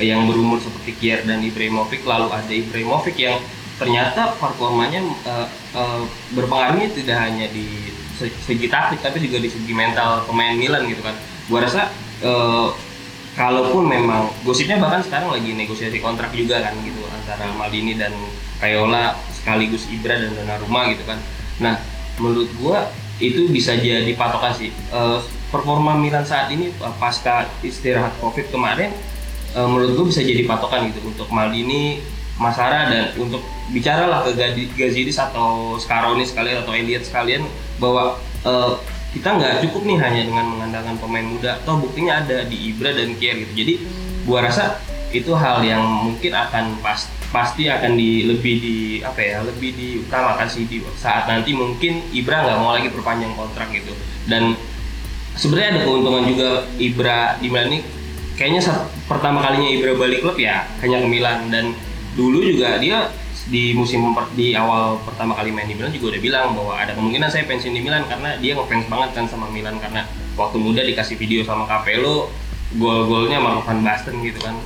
yang 0.00 0.24
berumur 0.24 0.56
seperti 0.56 0.96
Kier 0.96 1.20
dan 1.28 1.44
Ibrahimovic 1.44 2.02
lalu 2.08 2.32
ada 2.32 2.48
Ibrahimovic 2.48 3.14
yang 3.20 3.36
ternyata 3.76 4.32
performanya 4.40 5.04
eh, 5.04 5.46
eh, 5.76 6.02
berpengaruhnya 6.32 6.88
tidak 6.96 7.18
hanya 7.28 7.44
di 7.52 7.92
se- 8.16 8.32
segi 8.46 8.72
taktik 8.72 9.04
tapi 9.04 9.20
juga 9.20 9.36
di 9.42 9.52
segi 9.52 9.74
mental 9.76 10.24
pemain 10.24 10.56
Milan 10.56 10.88
gitu 10.88 11.04
kan. 11.04 11.12
Gua 11.52 11.60
rasa 11.60 11.92
eh, 12.22 12.68
kalaupun 13.34 13.90
memang 13.90 14.30
gosipnya 14.46 14.78
bahkan 14.78 15.02
sekarang 15.02 15.34
lagi 15.34 15.50
negosiasi 15.58 15.98
kontrak 15.98 16.30
juga 16.30 16.62
kan 16.62 16.74
gitu 16.86 17.02
antara 17.10 17.50
Maldini 17.50 17.98
dan 17.98 18.14
Raiola 18.62 19.18
sekaligus 19.34 19.90
Ibra 19.90 20.14
dan 20.14 20.30
Donnarumma 20.38 20.86
gitu 20.94 21.02
kan. 21.02 21.18
Nah 21.58 21.82
menurut 22.22 22.50
gua 22.62 22.86
itu 23.18 23.46
bisa 23.50 23.74
jadi 23.78 24.10
patokan 24.14 24.54
sih. 24.54 24.70
Eh, 24.70 25.18
performa 25.54 25.94
Milan 25.94 26.26
saat 26.26 26.50
ini 26.50 26.70
eh, 26.70 26.94
pasca 26.98 27.46
istirahat 27.62 28.14
Covid 28.18 28.50
kemarin 28.50 28.90
eh, 29.54 29.66
menurut 29.66 29.94
gue 29.94 30.06
bisa 30.10 30.22
jadi 30.22 30.42
patokan 30.46 30.90
gitu 30.90 31.06
untuk 31.06 31.30
Maldini, 31.30 32.02
Masara 32.34 32.90
dan 32.90 33.14
untuk 33.14 33.46
bicaralah 33.70 34.26
ke 34.26 34.34
Gazidis 34.74 35.16
atau 35.22 35.78
Scaroni 35.78 36.26
sekalian 36.26 36.66
atau 36.66 36.74
Elliot 36.74 37.06
sekalian 37.06 37.46
bahwa 37.78 38.18
eh, 38.42 38.74
kita 39.14 39.28
nggak 39.38 39.54
cukup 39.62 39.82
nih 39.86 39.98
hanya 40.02 40.20
dengan 40.26 40.46
mengandalkan 40.50 40.98
pemain 40.98 41.22
muda, 41.22 41.62
toh 41.62 41.78
buktinya 41.78 42.18
ada 42.26 42.42
di 42.44 42.74
Ibra 42.74 42.90
dan 42.90 43.14
Kier 43.14 43.38
gitu. 43.46 43.52
Jadi 43.54 43.74
gua 44.26 44.42
rasa 44.42 44.82
itu 45.14 45.30
hal 45.30 45.62
yang 45.62 45.86
mungkin 46.10 46.34
akan 46.34 46.82
pas, 46.82 47.06
pasti 47.30 47.70
akan 47.70 47.94
di 47.94 48.26
lebih 48.26 48.54
di 48.58 48.76
apa 49.06 49.22
ya 49.22 49.38
lebih 49.46 49.70
diutamakan 49.78 50.50
sih 50.50 50.66
di 50.66 50.82
saat 50.98 51.30
nanti 51.30 51.54
mungkin 51.54 52.02
Ibra 52.10 52.42
nggak 52.42 52.58
mau 52.58 52.74
lagi 52.74 52.90
perpanjang 52.90 53.30
kontrak 53.38 53.70
gitu. 53.70 53.94
Dan 54.26 54.58
sebenarnya 55.38 55.78
ada 55.78 55.80
keuntungan 55.86 56.24
juga 56.26 56.66
Ibra 56.82 57.38
di 57.38 57.46
Milan 57.46 57.70
ini. 57.70 57.80
Kayaknya 58.34 58.60
saat 58.66 58.82
pertama 59.06 59.38
kalinya 59.46 59.70
Ibra 59.70 59.94
balik 59.94 60.26
klub 60.26 60.34
ya 60.42 60.66
hanya 60.82 60.98
ke 60.98 61.06
Milan. 61.06 61.54
Dan 61.54 61.70
dulu 62.18 62.42
juga 62.42 62.82
dia 62.82 63.14
di 63.44 63.76
musim 63.76 64.16
per- 64.16 64.32
di 64.32 64.56
awal 64.56 64.96
pertama 65.04 65.36
kali 65.36 65.52
main 65.52 65.68
di 65.68 65.76
Milan 65.76 65.92
juga 65.92 66.16
udah 66.16 66.22
bilang 66.24 66.46
bahwa 66.56 66.80
ada 66.80 66.96
kemungkinan 66.96 67.28
saya 67.28 67.44
pensiun 67.44 67.76
di 67.76 67.82
Milan 67.84 68.08
karena 68.08 68.40
dia 68.40 68.56
ngefans 68.56 68.88
banget 68.88 69.10
kan 69.12 69.24
sama 69.28 69.52
Milan 69.52 69.76
karena 69.76 70.08
waktu 70.34 70.56
muda 70.56 70.80
dikasih 70.80 71.20
video 71.20 71.44
sama 71.44 71.68
Capello 71.68 72.32
gol-golnya 72.74 73.38
sama 73.38 73.60
Van 73.60 73.80
Basten 73.84 74.16
gitu 74.24 74.40
kan. 74.40 74.56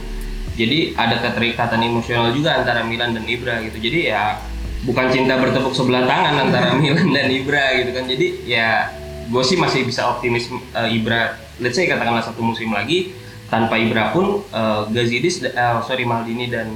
Jadi 0.55 0.95
ada 0.95 1.19
keterikatan 1.23 1.83
emosional 1.83 2.31
juga 2.35 2.59
antara 2.59 2.83
Milan 2.87 3.15
dan 3.15 3.27
Ibra 3.27 3.63
gitu. 3.67 3.79
Jadi 3.83 4.11
ya 4.11 4.39
bukan 4.87 5.11
cinta 5.11 5.35
bertepuk 5.39 5.75
sebelah 5.75 6.07
tangan 6.07 6.35
antara 6.51 6.75
Milan 6.81 7.11
dan 7.11 7.29
Ibra 7.31 7.83
gitu 7.83 7.91
kan. 7.95 8.05
Jadi 8.07 8.27
ya 8.47 8.95
gue 9.29 9.43
sih 9.43 9.59
masih 9.59 9.85
bisa 9.85 10.07
optimis 10.09 10.49
eh, 10.49 10.89
Ibra 10.95 11.35
let's 11.59 11.75
say 11.75 11.91
katakanlah 11.91 12.23
satu 12.23 12.41
musim 12.41 12.71
lagi 12.71 13.13
tanpa 13.51 13.75
Ibra 13.75 14.15
pun 14.15 14.47
eh, 14.49 14.83
Gazidis 14.95 15.43
eh, 15.43 15.79
sorry 15.83 16.07
Maldini 16.07 16.47
dan 16.47 16.71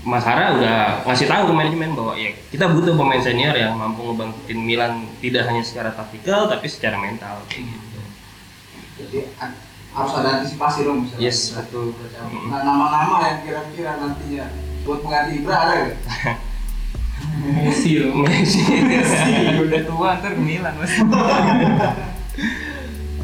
Mas 0.00 0.24
Hara 0.24 0.56
udah 0.56 1.04
ngasih 1.04 1.28
tahu 1.28 1.52
ke 1.52 1.54
manajemen 1.54 1.92
bahwa 1.92 2.16
ya 2.16 2.32
kita 2.48 2.72
butuh 2.72 2.96
pemain 2.96 3.20
senior 3.20 3.52
yang 3.52 3.76
mampu 3.76 4.00
ngebangkitin 4.00 4.58
Milan 4.64 4.92
tidak 5.20 5.44
hanya 5.44 5.60
secara 5.60 5.92
taktikal 5.92 6.48
tapi 6.48 6.66
secara 6.72 6.96
mental 6.96 7.44
kayak 7.52 7.68
gitu. 7.68 8.00
Jadi 8.96 9.18
harus 9.92 10.12
ada 10.16 10.28
antisipasi 10.40 10.88
dong 10.88 11.04
misalnya. 11.04 11.20
Yes, 11.20 11.52
Ibra. 11.52 11.68
betul. 11.68 11.84
Nah 12.48 12.60
nama-nama 12.64 13.16
yang 13.28 13.38
kira-kira 13.44 14.00
nantinya 14.00 14.44
buat 14.88 14.98
pengganti 15.04 15.32
Ibra 15.44 15.56
ada 15.60 15.74
nggak? 15.84 15.98
Messi 17.60 18.00
loh 18.00 18.16
Messi. 18.24 18.60
Messi 18.80 19.32
udah 19.60 19.80
tua 19.84 20.08
ntar 20.16 20.32
Milan 20.40 20.74
mas 20.80 20.96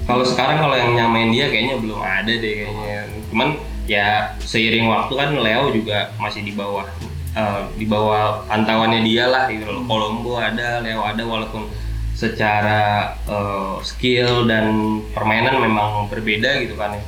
Kalau 0.06 0.22
sekarang 0.22 0.62
kalau 0.62 0.76
yang 0.76 0.92
nyamain 0.94 1.32
dia 1.32 1.48
kayaknya 1.50 1.80
belum 1.82 1.98
ada 1.98 2.30
deh 2.30 2.52
kayaknya. 2.62 3.10
Cuman 3.32 3.48
ya 3.86 4.34
seiring 4.42 4.90
waktu 4.90 5.12
kan 5.14 5.30
Leo 5.38 5.70
juga 5.72 6.12
masih 6.18 6.42
di 6.42 6.52
bawah 6.52 6.86
eh, 7.34 7.62
di 7.78 7.86
bawah 7.86 8.46
pantauannya 8.50 9.06
dia 9.06 9.30
lah 9.30 9.48
gitu 9.50 9.66
loh. 9.66 9.82
Colombo 9.86 10.38
ada, 10.38 10.82
Leo 10.82 11.02
ada 11.02 11.22
walaupun 11.22 11.70
secara 12.14 13.14
eh, 13.26 13.74
skill 13.86 14.46
dan 14.50 15.00
permainan 15.14 15.58
memang 15.62 16.10
berbeda 16.10 16.60
gitu 16.62 16.74
kan 16.76 16.98
ya. 16.98 17.02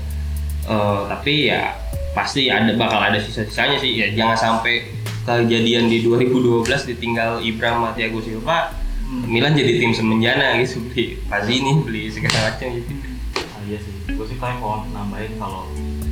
Eh, 0.68 1.00
tapi 1.10 1.34
ya 1.50 1.74
pasti 2.16 2.48
ada 2.48 2.72
bakal 2.74 3.02
ada 3.02 3.18
sisa-sisanya 3.20 3.76
sih. 3.82 3.98
Ya 3.98 4.14
jangan 4.14 4.38
sampai 4.38 4.94
kejadian 5.28 5.92
di 5.92 6.00
2012 6.00 6.64
ditinggal 6.88 7.44
Ibra 7.44 7.76
sama 7.76 7.92
Thiago 7.92 8.24
Silva 8.24 8.72
Milan 9.08 9.56
jadi 9.56 9.80
tim 9.80 9.92
semenjana 9.96 10.60
gitu 10.60 10.84
beli 10.88 11.16
Pazini 11.32 11.80
beli 11.80 12.12
segala 12.12 12.52
macam 12.52 12.68
gitu. 12.76 12.92
Ah, 13.40 13.60
iya 13.64 13.78
sih, 13.80 13.92
gue 14.04 14.26
sih 14.28 14.36
paling 14.36 14.60
mau 14.60 14.84
nambahin 14.92 15.32
kalau 15.40 15.64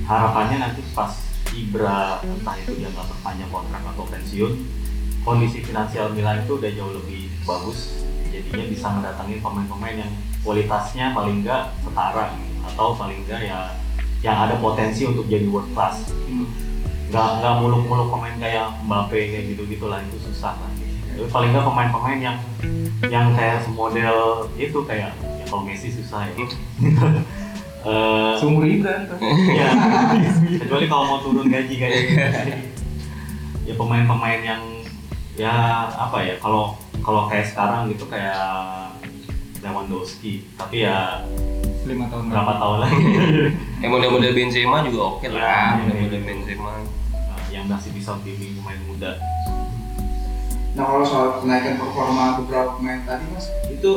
harapannya 0.06 0.56
nanti 0.62 0.80
pas 0.94 1.12
Ibra 1.54 2.20
entah 2.22 2.56
itu 2.58 2.74
dia 2.78 2.90
nggak 2.90 3.06
perpanjang 3.06 3.50
kontrak 3.50 3.82
atau 3.82 4.04
pensiun, 4.06 4.52
kondisi 5.22 5.62
finansial 5.62 6.10
Milan 6.14 6.42
itu 6.42 6.58
udah 6.58 6.70
jauh 6.74 6.92
lebih 6.94 7.30
bagus, 7.46 8.02
jadinya 8.28 8.64
bisa 8.66 8.86
mendatangi 8.90 9.38
pemain-pemain 9.40 9.96
yang 10.06 10.12
kualitasnya 10.42 11.14
paling 11.14 11.42
nggak 11.42 11.74
setara 11.82 12.34
gitu. 12.34 12.54
atau 12.66 12.98
paling 12.98 13.18
nggak 13.26 13.40
ya 13.46 13.72
yang 14.22 14.36
ada 14.36 14.58
potensi 14.58 15.06
untuk 15.06 15.26
jadi 15.30 15.46
world 15.46 15.70
class. 15.70 16.10
Gitu. 16.10 16.44
Nggak 17.14 17.28
nggak 17.42 17.54
muluk-muluk 17.62 18.08
pemain 18.10 18.36
kayak 18.36 18.66
Mbappe 18.82 19.18
kayak 19.18 19.44
gitu-gitu 19.54 19.86
lah 19.86 20.02
itu 20.02 20.18
susah 20.28 20.54
lah. 20.54 20.70
Tapi 21.16 21.30
paling 21.30 21.50
nggak 21.54 21.66
pemain-pemain 21.66 22.20
yang 22.20 22.36
yang 23.06 23.26
kayak 23.38 23.62
semodel 23.62 24.50
itu 24.58 24.78
kayak 24.84 25.14
ya 25.14 25.44
kalau 25.46 25.62
Messi 25.62 25.94
susah 25.94 26.26
ya. 26.26 26.34
Eh, 27.86 28.32
Seumur 28.36 28.66
Ibra 28.66 29.06
ntar 29.06 29.14
ya, 29.54 29.68
kecuali 30.58 30.86
kalau 30.86 31.04
mau 31.06 31.18
turun 31.22 31.46
gaji 31.46 31.74
kayak 31.78 31.94
gitu. 31.94 32.18
ya 33.62 33.74
pemain-pemain 33.74 34.42
yang 34.42 34.62
ya 35.38 35.54
apa 35.88 36.18
ya 36.20 36.34
kalau 36.36 36.74
kalau 36.98 37.30
kayak 37.30 37.46
sekarang 37.46 37.86
gitu 37.86 38.10
kayak 38.10 38.90
Lewandowski 39.62 40.50
tapi 40.54 40.82
ya 40.82 41.22
lima 41.86 42.10
tahun 42.10 42.26
berapa 42.26 42.50
lagi. 42.50 42.60
tahun 42.60 42.78
lagi 42.82 43.04
Ya 43.82 43.86
model-model 43.86 44.32
Benzema 44.34 44.82
juga 44.82 45.00
oke 45.12 45.22
Ya, 45.22 45.30
lah, 45.30 45.46
iya, 45.46 45.82
model-model 45.86 46.18
iya. 46.18 46.26
Benzema. 46.26 46.70
Nah, 47.12 47.40
yang 47.54 47.64
masih 47.70 47.90
bisa 47.94 48.18
bimbing 48.20 48.58
pemain 48.58 48.82
muda 48.82 49.12
Nah 50.74 50.84
kalau 50.84 51.06
soal 51.06 51.38
kenaikan 51.38 51.78
performa 51.78 52.36
beberapa 52.36 52.76
pemain 52.76 53.00
tadi 53.06 53.24
mas, 53.30 53.46
itu 53.70 53.92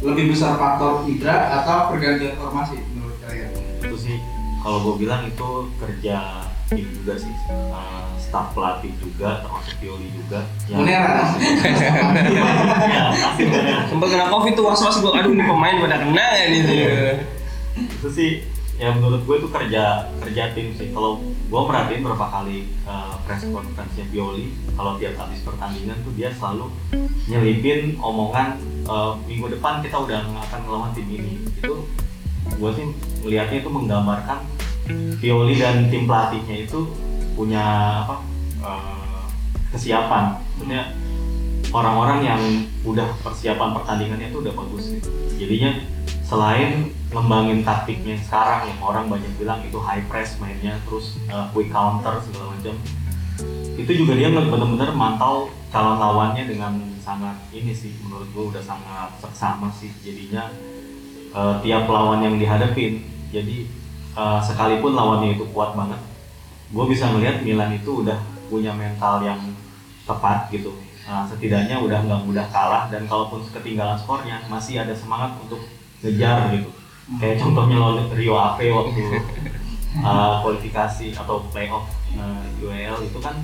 lebih 0.00 0.30
besar 0.30 0.54
faktor 0.54 1.02
Ibra 1.04 1.60
atau 1.60 1.90
pergantian 1.90 2.38
formasi? 2.38 2.78
Itu 3.84 3.96
sih 4.00 4.16
kalau 4.64 4.80
gue 4.80 5.04
bilang 5.04 5.28
itu 5.28 5.48
kerja 5.76 6.48
tim 6.72 6.88
juga 6.88 7.14
sih 7.20 7.34
Eh, 7.44 8.10
staff 8.16 8.56
pelatih 8.56 8.90
juga 8.96 9.44
termasuk 9.44 9.76
Pioli 9.82 10.08
juga 10.16 10.48
Munera. 10.72 11.36
ya 12.96 13.02
pasti 13.12 13.42
Munera. 13.44 13.84
Sempat 13.84 14.08
kena 14.08 14.26
covid 14.32 14.52
tuh 14.56 14.64
was-was 14.64 14.96
gue, 15.04 15.12
aduh 15.12 15.36
ini 15.36 15.44
pemain 15.44 15.76
pada 15.84 15.96
kena 16.00 16.26
ya 16.32 16.44
nih. 16.48 16.62
itu 17.74 18.08
sih 18.08 18.30
ya 18.78 18.90
menurut 18.94 19.22
gue 19.26 19.36
itu 19.38 19.48
kerja 19.50 20.10
kerja 20.22 20.42
tim 20.54 20.70
sih 20.74 20.90
kalau 20.94 21.18
gue 21.22 21.60
merhatiin 21.62 22.02
berapa 22.06 22.26
kali 22.26 22.70
uh, 22.86 23.18
press 23.26 23.46
conference 23.50 23.98
Pioli 24.10 24.50
kalau 24.78 24.98
tiap 24.98 25.14
habis 25.18 25.42
pertandingan 25.42 25.98
tuh 26.02 26.14
dia 26.14 26.30
selalu 26.34 26.70
nyelipin 27.26 27.98
omongan 27.98 28.58
uh, 28.86 29.18
minggu 29.26 29.46
depan 29.58 29.82
kita 29.82 29.94
udah 29.94 30.22
akan 30.50 30.60
melawan 30.66 30.90
tim 30.94 31.06
ini 31.06 31.42
itu 31.50 31.74
gue 32.52 32.70
sih 32.76 32.86
melihatnya 33.24 33.58
itu 33.64 33.70
menggambarkan 33.70 34.40
Pioli 35.16 35.56
dan 35.56 35.88
tim 35.88 36.04
pelatihnya 36.04 36.68
itu 36.68 36.92
punya 37.32 37.64
apa 38.04 38.20
uh, 38.60 39.24
kesiapan 39.72 40.36
maksudnya 40.36 40.92
orang-orang 41.74 42.18
yang 42.22 42.42
udah 42.86 43.08
persiapan 43.24 43.74
pertandingannya 43.74 44.30
itu 44.30 44.38
udah 44.44 44.54
bagus 44.54 44.84
gitu. 44.94 45.08
jadinya 45.40 45.82
selain 46.24 46.94
ngembangin 47.10 47.66
taktiknya 47.66 48.14
sekarang 48.22 48.70
yang 48.70 48.80
orang 48.84 49.06
banyak 49.08 49.32
bilang 49.40 49.60
itu 49.64 49.76
high 49.80 50.04
press 50.06 50.36
mainnya 50.38 50.78
terus 50.86 51.18
uh, 51.32 51.50
quick 51.50 51.72
counter 51.72 52.20
segala 52.22 52.54
macam 52.54 52.76
itu 53.74 53.92
juga 54.04 54.12
dia 54.14 54.30
bener-bener 54.30 54.94
mantau 54.94 55.50
calon 55.74 55.98
lawannya 55.98 56.46
dengan 56.46 56.78
sangat 57.02 57.34
ini 57.50 57.74
sih 57.74 57.98
menurut 58.06 58.30
gue 58.30 58.44
udah 58.54 58.62
sangat 58.62 59.10
seksama 59.18 59.68
sih 59.74 59.90
jadinya 60.06 60.48
uh, 61.36 61.60
tiap 61.60 61.90
lawan 61.90 62.22
yang 62.24 62.38
dihadapin. 62.38 63.04
Jadi 63.34 63.68
uh, 64.14 64.38
sekalipun 64.40 64.94
lawannya 64.94 65.36
itu 65.36 65.44
kuat 65.50 65.74
banget 65.74 66.14
gue 66.74 66.84
bisa 66.90 67.06
melihat 67.14 67.38
Milan 67.46 67.70
itu 67.78 68.02
udah 68.02 68.18
punya 68.50 68.74
mental 68.74 69.22
yang 69.22 69.38
tepat 70.02 70.50
gitu. 70.50 70.74
Nah, 71.06 71.22
setidaknya 71.28 71.78
udah 71.78 72.02
nggak 72.02 72.22
mudah 72.26 72.46
kalah 72.50 72.90
dan 72.90 73.06
kalaupun 73.06 73.46
ketinggalan 73.52 73.94
skornya 73.94 74.42
masih 74.50 74.82
ada 74.82 74.90
semangat 74.96 75.38
untuk 75.38 75.62
ngejar 76.02 76.50
gitu. 76.50 76.70
Kayak 77.20 77.44
contohnya 77.44 77.76
lawan 77.78 78.08
Rio 78.16 78.34
Ave 78.34 78.66
waktu 78.74 79.02
uh, 80.02 80.34
kualifikasi 80.42 81.14
atau 81.14 81.46
playoff 81.52 81.86
uh, 82.18 82.42
UEL 82.58 83.04
itu 83.06 83.18
kan 83.22 83.38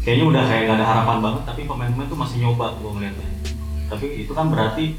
kayaknya 0.00 0.24
udah 0.30 0.42
kayak 0.48 0.62
nggak 0.70 0.78
ada 0.80 0.86
harapan 0.86 1.18
banget 1.20 1.42
tapi 1.44 1.60
pemain-pemain 1.68 2.08
tuh 2.08 2.18
masih 2.18 2.36
nyoba 2.40 2.78
gue 2.80 2.90
ngeliatnya. 2.96 3.28
Tapi 3.90 4.06
itu 4.22 4.32
kan 4.32 4.46
berarti 4.48 4.94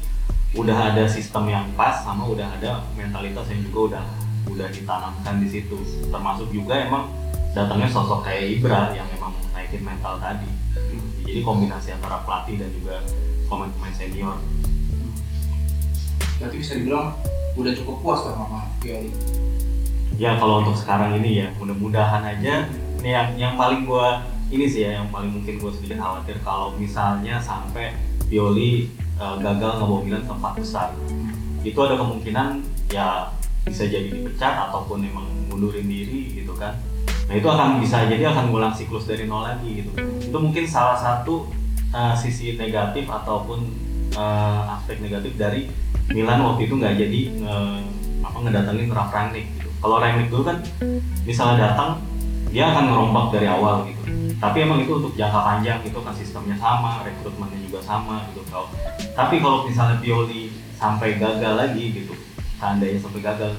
udah 0.52 0.92
ada 0.92 1.08
sistem 1.08 1.48
yang 1.48 1.64
pas 1.72 2.04
sama 2.04 2.28
udah 2.28 2.44
ada 2.60 2.84
mentalitas 2.92 3.48
yang 3.48 3.64
juga 3.64 3.78
udah 3.96 4.04
udah 4.52 4.68
ditanamkan 4.68 5.40
di 5.40 5.48
situ. 5.48 5.80
Termasuk 6.12 6.52
juga 6.52 6.76
emang 6.76 7.08
datangnya 7.56 7.88
sosok 7.88 8.28
kayak 8.28 8.60
Ibra 8.60 8.92
yang 8.92 9.08
emang 9.16 9.32
naikin 9.56 9.80
mental 9.80 10.20
tadi. 10.20 10.48
Jadi 11.24 11.40
kombinasi 11.40 11.96
antara 11.96 12.20
pelatih 12.28 12.60
dan 12.60 12.68
juga 12.76 13.00
pemain-pemain 13.48 13.94
senior. 13.96 14.36
Berarti 16.36 16.56
bisa 16.60 16.72
dibilang 16.76 17.16
udah 17.56 17.72
cukup 17.76 17.96
puas 18.04 18.20
kan 18.24 18.34
sama 18.36 18.60
Pioli. 18.80 19.12
ya 20.20 20.36
kalau 20.36 20.60
untuk 20.60 20.76
sekarang 20.76 21.16
ini 21.16 21.44
ya 21.44 21.46
mudah-mudahan 21.56 22.20
aja. 22.28 22.68
Ini 23.00 23.08
yang 23.08 23.28
yang 23.40 23.54
paling 23.56 23.88
gua 23.88 24.20
ini 24.52 24.68
sih 24.68 24.84
ya 24.84 25.00
yang 25.00 25.08
paling 25.08 25.32
mungkin 25.32 25.56
gua 25.56 25.72
sedikit 25.72 25.96
khawatir 25.96 26.36
kalau 26.44 26.76
misalnya 26.76 27.40
sampai 27.40 27.96
Pioli 28.28 28.92
eh, 29.22 29.34
gagal 29.38 29.70
ngebawa 29.78 30.00
Milan 30.02 30.22
ke 30.26 30.32
empat 30.34 30.54
besar. 30.58 30.88
Itu 31.62 31.78
ada 31.86 31.94
kemungkinan 31.94 32.46
ya 32.90 33.30
bisa 33.62 33.86
jadi 33.86 34.10
dipecat 34.10 34.66
ataupun 34.68 35.06
emang 35.06 35.30
mundurin 35.46 35.86
diri 35.86 36.42
gitu 36.42 36.58
kan. 36.58 36.74
Nah 37.30 37.34
itu 37.38 37.46
akan 37.46 37.78
bisa 37.78 38.10
jadi 38.10 38.34
akan 38.34 38.50
ngulang 38.50 38.74
siklus 38.74 39.06
dari 39.06 39.30
nol 39.30 39.46
lagi 39.46 39.86
gitu. 39.86 39.94
Itu 40.18 40.36
mungkin 40.42 40.66
salah 40.66 40.98
satu 40.98 41.46
eh, 41.94 42.14
sisi 42.18 42.58
negatif 42.58 43.06
ataupun 43.06 43.62
eh, 44.10 44.74
aspek 44.74 44.98
negatif 44.98 45.38
dari 45.38 45.70
Milan 46.10 46.42
waktu 46.42 46.66
itu 46.66 46.74
nggak 46.76 46.98
jadi 46.98 47.20
nge- 47.38 47.86
apa 48.26 48.36
ngedatengin 48.42 48.90
Ralf 48.90 49.14
Rangnick 49.14 49.46
gitu. 49.54 49.70
Kalau 49.78 50.02
Rangnick 50.02 50.28
dulu 50.34 50.42
kan 50.50 50.58
misalnya 51.22 51.70
datang 51.70 52.02
dia 52.52 52.68
akan 52.68 52.84
ngerombak 52.92 53.26
dari 53.32 53.48
awal 53.48 53.88
gitu. 53.88 54.02
Tapi 54.36 54.56
emang 54.68 54.84
itu 54.84 54.92
untuk 55.00 55.16
jangka 55.16 55.40
panjang 55.40 55.80
itu 55.86 55.98
kan 56.04 56.12
sistemnya 56.12 56.56
sama 56.60 57.00
rekrutmennya 57.06 57.58
juga 57.64 57.80
sama 57.80 58.28
gitu 58.28 58.44
kalau 58.52 58.68
tapi 59.16 59.40
kalau 59.40 59.64
misalnya 59.64 59.96
Pioli 60.02 60.52
sampai 60.76 61.16
gagal 61.16 61.54
lagi 61.56 61.84
gitu 61.94 62.12
seandainya 62.60 63.00
sampai 63.00 63.22
gagal 63.24 63.52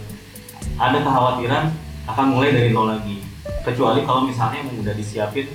ada 0.77 0.97
kekhawatiran 1.01 1.73
akan 2.08 2.25
mulai 2.29 2.53
dari 2.53 2.69
nol 2.69 2.93
lagi. 2.93 3.25
Kecuali 3.63 4.03
kalau 4.03 4.27
misalnya 4.27 4.63
emang 4.63 4.79
udah 4.84 4.95
disiapin 4.95 5.47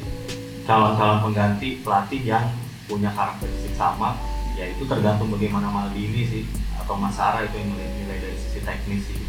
calon-calon 0.64 1.24
pengganti 1.24 1.80
pelatih 1.80 2.20
yang 2.24 2.44
punya 2.88 3.12
karakteristik 3.12 3.72
sama 3.76 4.16
ya 4.56 4.66
itu 4.68 4.82
tergantung 4.88 5.30
bagaimana 5.30 5.70
Maldini 5.70 6.26
sih 6.26 6.44
atau 6.80 6.98
Mas 6.98 7.14
Sarah 7.14 7.46
itu 7.46 7.54
yang 7.62 7.70
nilai, 7.78 8.18
dari 8.18 8.36
sisi 8.36 8.60
teknis 8.64 9.06
sih 9.06 9.20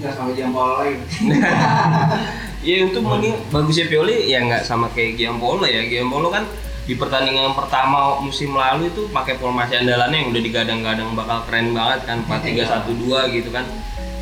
Nggak 0.00 0.12
sampai 0.18 0.34
jam 0.34 0.50
bola 0.50 0.84
lagi. 0.84 0.96
Ya 2.64 2.80
untuk 2.80 3.04
mending 3.04 3.36
bagusnya 3.52 3.92
Pioli 3.92 4.24
ya 4.24 4.40
nggak 4.40 4.64
sama 4.64 4.88
kayak 4.96 5.20
Giampolo 5.20 5.68
ya. 5.68 5.84
Giampolo 5.84 6.32
kan 6.32 6.48
di 6.88 6.96
pertandingan 6.96 7.52
pertama 7.52 8.16
musim 8.24 8.56
lalu 8.56 8.88
itu 8.88 9.04
pakai 9.12 9.36
formasi 9.36 9.84
andalannya 9.84 10.24
yang 10.24 10.28
udah 10.32 10.42
digadang-gadang 10.44 11.12
bakal 11.12 11.44
keren 11.44 11.76
banget 11.76 12.08
kan 12.08 12.24
4-3-1-2 12.24 13.36
gitu 13.36 13.52
kan. 13.52 13.68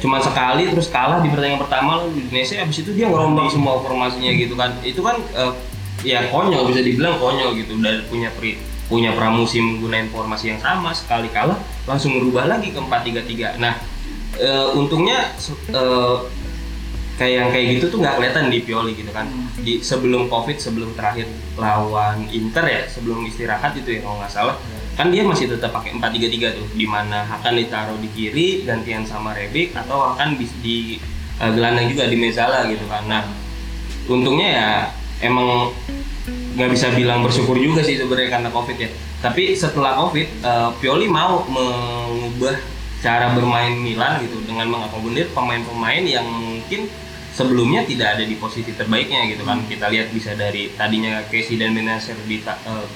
Cuman 0.02 0.18
sekali 0.18 0.66
terus 0.74 0.90
kalah 0.90 1.22
di 1.22 1.30
pertandingan 1.30 1.62
pertama 1.62 2.02
lalu 2.02 2.18
di 2.18 2.20
Indonesia 2.26 2.58
habis 2.58 2.82
itu 2.82 2.90
dia 2.90 3.06
ngerombak 3.06 3.46
semua 3.46 3.78
formasinya 3.78 4.34
gitu 4.34 4.58
kan. 4.58 4.74
Itu 4.82 5.06
kan 5.06 5.22
eh, 5.22 5.54
ya 6.02 6.26
konyol 6.26 6.66
bisa 6.66 6.82
dibilang 6.82 7.22
konyol 7.22 7.54
gitu 7.62 7.78
udah 7.78 7.94
punya 8.10 8.34
pri, 8.34 8.58
punya 8.90 9.14
pramusim 9.14 9.78
gunain 9.78 10.10
formasi 10.10 10.50
yang 10.50 10.58
sama 10.58 10.90
sekali 10.90 11.30
kalah 11.30 11.62
langsung 11.86 12.18
merubah 12.18 12.50
lagi 12.50 12.74
ke 12.74 12.80
4-3-3. 12.82 13.62
Nah, 13.62 13.78
eh, 14.38 14.66
untungnya 14.76 15.32
eh, 15.72 16.16
kayak 17.20 17.34
yang 17.38 17.48
kayak 17.52 17.66
gitu 17.78 17.86
tuh 17.92 17.98
nggak 18.00 18.14
kelihatan 18.18 18.44
di 18.48 18.58
Pioli 18.64 18.92
gitu 18.96 19.10
kan. 19.12 19.28
Di 19.60 19.78
sebelum 19.84 20.26
covid 20.32 20.56
sebelum 20.56 20.96
terakhir 20.96 21.28
lawan 21.60 22.26
Inter 22.32 22.64
ya 22.64 22.82
sebelum 22.88 23.22
istirahat 23.28 23.76
itu 23.76 23.98
ya 23.98 24.00
kalau 24.02 24.16
nggak 24.22 24.32
salah. 24.32 24.56
Kan 24.92 25.08
dia 25.08 25.24
masih 25.24 25.48
tetap 25.48 25.72
pakai 25.72 25.96
4-3-3 25.96 26.52
tuh 26.52 26.68
di 26.76 26.84
mana 26.84 27.24
Hakan 27.24 27.56
ditaruh 27.56 27.96
di 27.96 28.12
kiri 28.12 28.68
gantian 28.68 29.08
sama 29.08 29.32
Rebic 29.32 29.72
atau 29.72 30.12
Hakan 30.12 30.36
di, 30.36 30.46
di 30.60 30.76
eh, 31.40 31.50
gelandang 31.52 31.88
juga 31.88 32.08
di 32.08 32.16
Mezala 32.16 32.68
gitu 32.68 32.84
kan. 32.88 33.04
Nah 33.08 33.22
untungnya 34.08 34.48
ya 34.48 34.70
emang 35.22 35.70
nggak 36.52 36.68
bisa 36.68 36.92
bilang 36.92 37.24
bersyukur 37.24 37.56
juga 37.56 37.80
sih 37.80 37.96
sebenarnya 37.96 38.40
karena 38.40 38.50
covid 38.52 38.76
ya. 38.76 38.90
Tapi 39.22 39.54
setelah 39.54 39.94
covid 40.00 40.28
eh, 40.42 40.70
Pioli 40.80 41.06
mau 41.06 41.44
mengubah 41.46 42.71
cara 43.02 43.34
bermain 43.34 43.74
Milan 43.74 44.22
gitu 44.22 44.38
dengan 44.46 44.70
mengakomodir 44.70 45.26
pemain-pemain 45.34 46.06
yang 46.06 46.22
mungkin 46.24 46.86
sebelumnya 47.34 47.82
tidak 47.82 48.16
ada 48.16 48.24
di 48.24 48.38
posisi 48.38 48.70
terbaiknya 48.72 49.26
gitu 49.34 49.42
kan. 49.42 49.66
Kita 49.66 49.90
lihat 49.90 50.14
bisa 50.14 50.38
dari 50.38 50.70
tadinya 50.78 51.26
Casey 51.26 51.58
dan 51.58 51.74
Benacer 51.74 52.14
di 52.30 52.38
eh, 52.38 52.86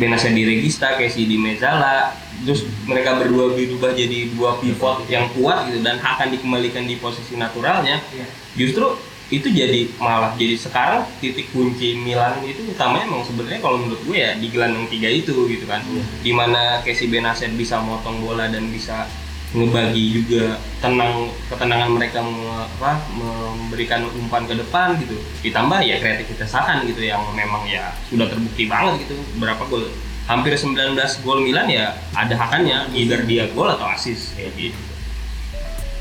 Benacer 0.00 0.32
di 0.32 0.42
Regista, 0.48 0.96
Casey 0.96 1.28
di 1.28 1.36
Mezzala 1.36 2.16
terus 2.42 2.66
mereka 2.90 3.22
berdua 3.22 3.54
berubah 3.54 3.94
jadi 3.94 4.34
dua 4.34 4.58
pivot 4.58 5.06
yang 5.06 5.30
kuat 5.36 5.70
gitu 5.70 5.78
dan 5.84 6.02
akan 6.02 6.32
dikembalikan 6.32 6.88
di 6.88 6.96
posisi 6.98 7.36
naturalnya. 7.38 8.02
Iya. 8.10 8.26
justru 8.56 8.98
itu 9.32 9.48
jadi 9.48 9.88
malah 9.96 10.36
jadi 10.36 10.60
sekarang 10.60 11.08
titik 11.16 11.48
kunci 11.50 11.96
Milan 11.96 12.44
itu 12.44 12.68
utamanya 12.68 13.08
emang 13.08 13.24
sebenarnya 13.24 13.64
kalau 13.64 13.80
menurut 13.80 14.04
gue 14.04 14.16
ya 14.20 14.36
di 14.36 14.52
gelandang 14.52 14.84
tiga 14.92 15.08
itu 15.08 15.48
gitu 15.48 15.64
kan. 15.64 15.80
Di 16.20 16.36
mana 16.36 16.84
Casey 16.84 17.08
Benacer 17.08 17.48
bisa 17.56 17.80
motong 17.80 18.20
bola 18.20 18.52
dan 18.52 18.68
bisa 18.68 19.08
ngebagi 19.52 20.04
juga 20.16 20.56
tenang 20.80 21.28
ketenangan 21.48 21.92
mereka 21.92 22.20
me- 22.20 22.64
apa, 22.76 23.04
memberikan 23.12 24.04
umpan 24.12 24.44
ke 24.44 24.52
depan 24.52 25.00
gitu. 25.00 25.16
Ditambah 25.40 25.80
ya 25.80 25.96
kreativitas 25.96 26.52
Hakan 26.52 26.84
gitu 26.84 27.00
yang 27.00 27.24
memang 27.32 27.64
ya 27.64 27.96
sudah 28.12 28.28
terbukti 28.28 28.68
banget 28.68 29.08
gitu. 29.08 29.16
Berapa 29.40 29.64
gol? 29.64 29.88
Hampir 30.28 30.54
19 30.54 30.92
gol 31.24 31.40
Milan 31.40 31.72
ya 31.72 31.96
ada 32.12 32.36
Hakannya 32.36 32.92
either 32.92 33.24
dia 33.24 33.48
gol 33.52 33.72
atau 33.72 33.88
assist. 33.88 34.36
Kayak 34.36 34.52
gitu 34.60 34.80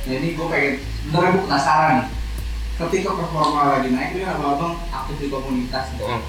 Jadi 0.02 0.28
gue 0.34 0.48
pengen, 0.50 0.74
sebenarnya 1.08 1.30
gue 1.32 1.44
penasaran 1.48 1.92
nih. 1.96 2.21
Ketika 2.82 3.10
performa 3.14 3.62
lagi 3.72 3.90
naik, 3.90 4.10
dia 4.14 4.32
abang-abang 4.32 4.74
aktif 4.88 5.16
di 5.18 5.28
komunitas. 5.28 5.86
gitu. 5.94 6.06
Hmm. 6.06 6.22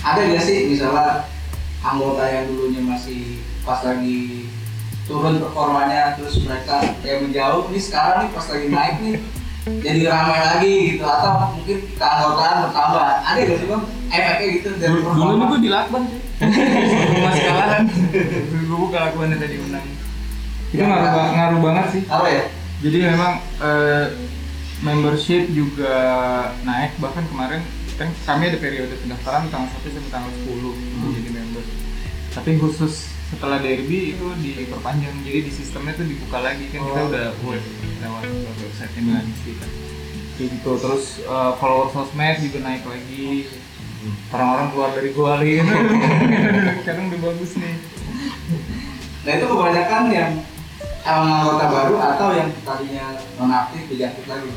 Ada 0.00 0.20
gak 0.28 0.42
sih 0.42 0.58
misalnya 0.66 1.28
anggota 1.80 2.24
yang 2.24 2.44
dulunya 2.46 2.82
masih 2.82 3.20
pas 3.60 3.80
lagi 3.80 4.48
turun 5.04 5.36
performanya 5.36 6.14
terus 6.14 6.40
mereka 6.40 6.80
kayak 7.00 7.22
menjauh 7.22 7.68
nih 7.68 7.82
sekarang 7.82 8.16
nih 8.22 8.30
pas 8.30 8.46
lagi 8.46 8.68
naik 8.68 8.96
nih 9.00 9.16
jadi 9.76 10.00
ramai 10.06 10.40
lagi 10.40 10.72
gitu 10.90 11.04
atau 11.04 11.52
mungkin 11.52 11.78
keanggotaan 11.94 12.56
bertambah 12.64 13.02
ada 13.20 13.38
gak 13.38 13.58
sih 13.58 13.66
bang 13.66 13.82
efeknya 14.08 14.46
gitu 14.54 14.68
dari 14.74 14.92
Dulu, 14.94 15.08
dulu 15.10 15.32
nih 15.34 15.46
gue 15.46 15.60
di 15.60 15.70
lakban 15.70 16.02
sih. 16.06 16.20
Masih 17.24 17.42
kalahan. 17.44 17.82
Dulu 18.48 18.72
gue 18.72 18.88
ke 18.88 18.98
lakban 18.98 19.28
tadi 19.34 19.56
menang. 19.58 19.86
Itu 20.70 20.80
ngaruh, 20.80 21.10
ba- 21.10 21.30
ngaruh 21.30 21.60
banget 21.60 21.86
sih. 21.90 22.02
apa 22.06 22.26
ya 22.26 22.42
Jadi 22.80 22.96
memang 23.04 23.32
eh, 23.58 24.04
membership 24.80 25.48
juga 25.50 25.94
naik. 26.62 26.96
Bahkan 26.98 27.24
kemarin 27.28 27.60
kan 27.96 28.08
kami 28.24 28.48
ada 28.48 28.58
periode 28.58 28.96
pendaftaran 28.96 29.48
tanggal 29.48 29.68
1 29.68 29.92
sampai 29.92 30.10
tanggal 30.10 30.32
10 30.32 30.72
untuk 30.72 31.10
jadi 31.14 31.30
member. 31.30 31.64
Tapi 32.30 32.50
khusus 32.56 32.94
setelah 33.28 33.60
derby 33.60 34.16
itu 34.16 34.26
diperpanjang. 34.40 35.14
Jadi 35.22 35.40
di 35.46 35.52
sistemnya 35.52 35.92
tuh 35.94 36.06
dibuka 36.08 36.40
lagi 36.40 36.64
kan 36.68 36.80
kita 36.80 37.00
Oh. 37.00 37.08
udah 37.12 37.26
web 37.44 37.62
lewat 38.00 38.24
website 38.56 38.92
Milanisti 38.96 39.52
kan 39.60 39.70
kayak 40.34 40.48
gitu. 40.56 40.70
Terus 40.80 41.04
eh, 41.20 41.52
follower 41.56 41.92
sosmed 41.92 42.40
juga 42.40 42.58
naik 42.62 42.84
lagi. 42.84 43.46
Orang-orang 44.32 44.66
keluar 44.72 44.90
dari 44.96 45.10
gua 45.12 45.36
lagi. 45.36 45.60
Gitu 45.60 45.76
sekarang 46.80 47.12
udah 47.12 47.20
bagus 47.20 47.52
nih. 47.60 47.76
Nah 49.20 49.32
itu 49.36 49.44
kebanyakan 49.44 50.04
yang 50.08 50.32
emang 51.04 51.28
anggota 51.36 51.66
baru 51.68 51.94
atau 51.98 52.28
yang 52.32 52.48
tadinya 52.60 53.06
nonaktif 53.36 53.84
jadi 53.92 54.08
aktif 54.08 54.24
lagi 54.24 54.48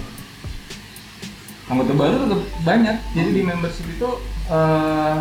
anggota 1.74 1.94
baru 1.98 2.16
tetap 2.30 2.42
banyak. 2.62 2.98
Jadi 3.18 3.30
di 3.34 3.42
membership 3.42 3.86
itu 3.90 4.10
eh, 4.54 5.18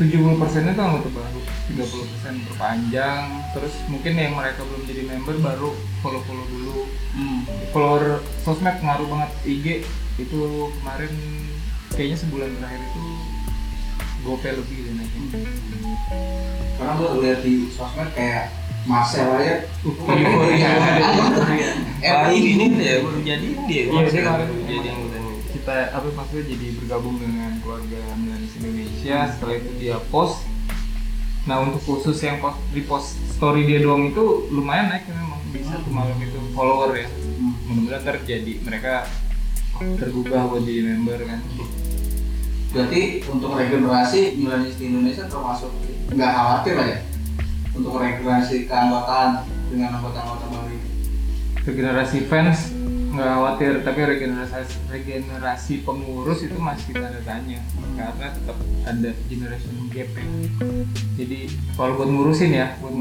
70 0.00 0.40
persennya 0.40 0.72
tuh 0.72 0.84
anggota 0.88 1.08
baru. 1.12 1.40
30 1.76 2.10
persen 2.16 2.34
perpanjang. 2.48 3.24
Terus 3.52 3.74
mungkin 3.92 4.12
yang 4.16 4.32
mereka 4.32 4.64
belum 4.64 4.82
jadi 4.88 5.02
member 5.04 5.36
baru 5.44 5.70
follow 6.00 6.24
follow 6.24 6.46
dulu. 6.48 6.88
Hmm. 7.10 7.42
follower 7.74 8.24
sosmed 8.40 8.80
ngaruh 8.80 9.06
banget. 9.12 9.30
IG 9.44 9.66
itu 10.16 10.40
kemarin 10.80 11.12
kayaknya 11.92 12.16
sebulan 12.16 12.50
terakhir 12.56 12.80
itu 12.80 13.04
gopay 14.24 14.52
lebih 14.56 14.76
deh 14.88 14.94
naiknya. 14.96 15.28
Karena 16.80 16.92
gue 16.96 17.08
lihat 17.20 17.40
di 17.44 17.54
sosmed 17.68 18.08
kayak 18.16 18.48
Marcel 18.88 19.28
aja. 19.36 19.68
Euforia 19.84 20.70
Eh, 22.00 22.08
baru 22.08 22.32
ini 22.32 22.80
ya 22.80 23.04
baru 23.04 23.20
jadi 23.20 23.48
dia. 23.68 23.82
Iya, 23.92 24.08
dia 24.08 24.22
baru 24.24 24.54
jadi 24.64 25.09
kita 25.70 25.94
apa 25.94 26.08
maksudnya 26.18 26.44
jadi 26.50 26.66
bergabung 26.82 27.16
dengan 27.22 27.62
keluarga 27.62 28.02
Milanis 28.18 28.58
Indonesia. 28.58 29.30
Setelah 29.30 29.54
itu 29.54 29.70
dia 29.78 29.96
post. 30.10 30.42
Nah 31.46 31.62
untuk 31.62 31.78
khusus 31.86 32.18
yang 32.26 32.42
post 32.42 32.58
repost 32.74 33.14
story 33.38 33.62
dia 33.70 33.78
doang 33.78 34.10
itu 34.10 34.50
lumayan 34.50 34.90
naik 34.90 35.06
memang. 35.06 35.38
Bisa 35.54 35.78
tuh 35.78 35.94
malam 35.94 36.18
itu 36.18 36.42
follower 36.58 36.98
ya. 36.98 37.06
Mudah-mudahan 37.70 38.02
terjadi. 38.02 38.52
Mereka 38.66 39.06
tergugah 39.94 40.50
buat 40.50 40.66
jadi 40.66 40.82
member 40.90 41.22
kan. 41.22 41.38
Berarti 42.74 43.02
untuk 43.30 43.54
regenerasi 43.54 44.42
Milanis 44.42 44.74
di 44.74 44.90
Indonesia 44.90 45.30
termasuk 45.30 45.70
nggak 46.10 46.32
khawatir 46.34 46.74
lah 46.82 46.88
ya? 46.98 47.00
Untuk 47.78 47.94
regenerasi 47.94 48.66
keanggotaan 48.66 49.46
dengan 49.70 50.02
anggota-anggota 50.02 50.44
baru 50.50 50.66
ini. 50.74 50.88
regenerasi 51.60 52.24
fans 52.26 52.79
nggak 53.10 53.26
khawatir 53.26 53.72
tapi 53.82 54.00
regenerasi 54.06 54.76
regenerasi 54.86 55.74
pengurus 55.82 56.46
itu 56.46 56.58
masih 56.58 56.94
tanda 56.94 57.20
tanya. 57.26 57.58
Karena 57.98 58.26
tetap 58.30 58.56
ada 58.86 59.10
generation 59.26 59.74
gap 59.90 60.10
ya. 60.14 60.24
Jadi 61.18 61.40
kalau 61.74 61.98
buat 61.98 62.08
ngurusin 62.08 62.50
ya 62.54 62.78
buat 62.78 62.94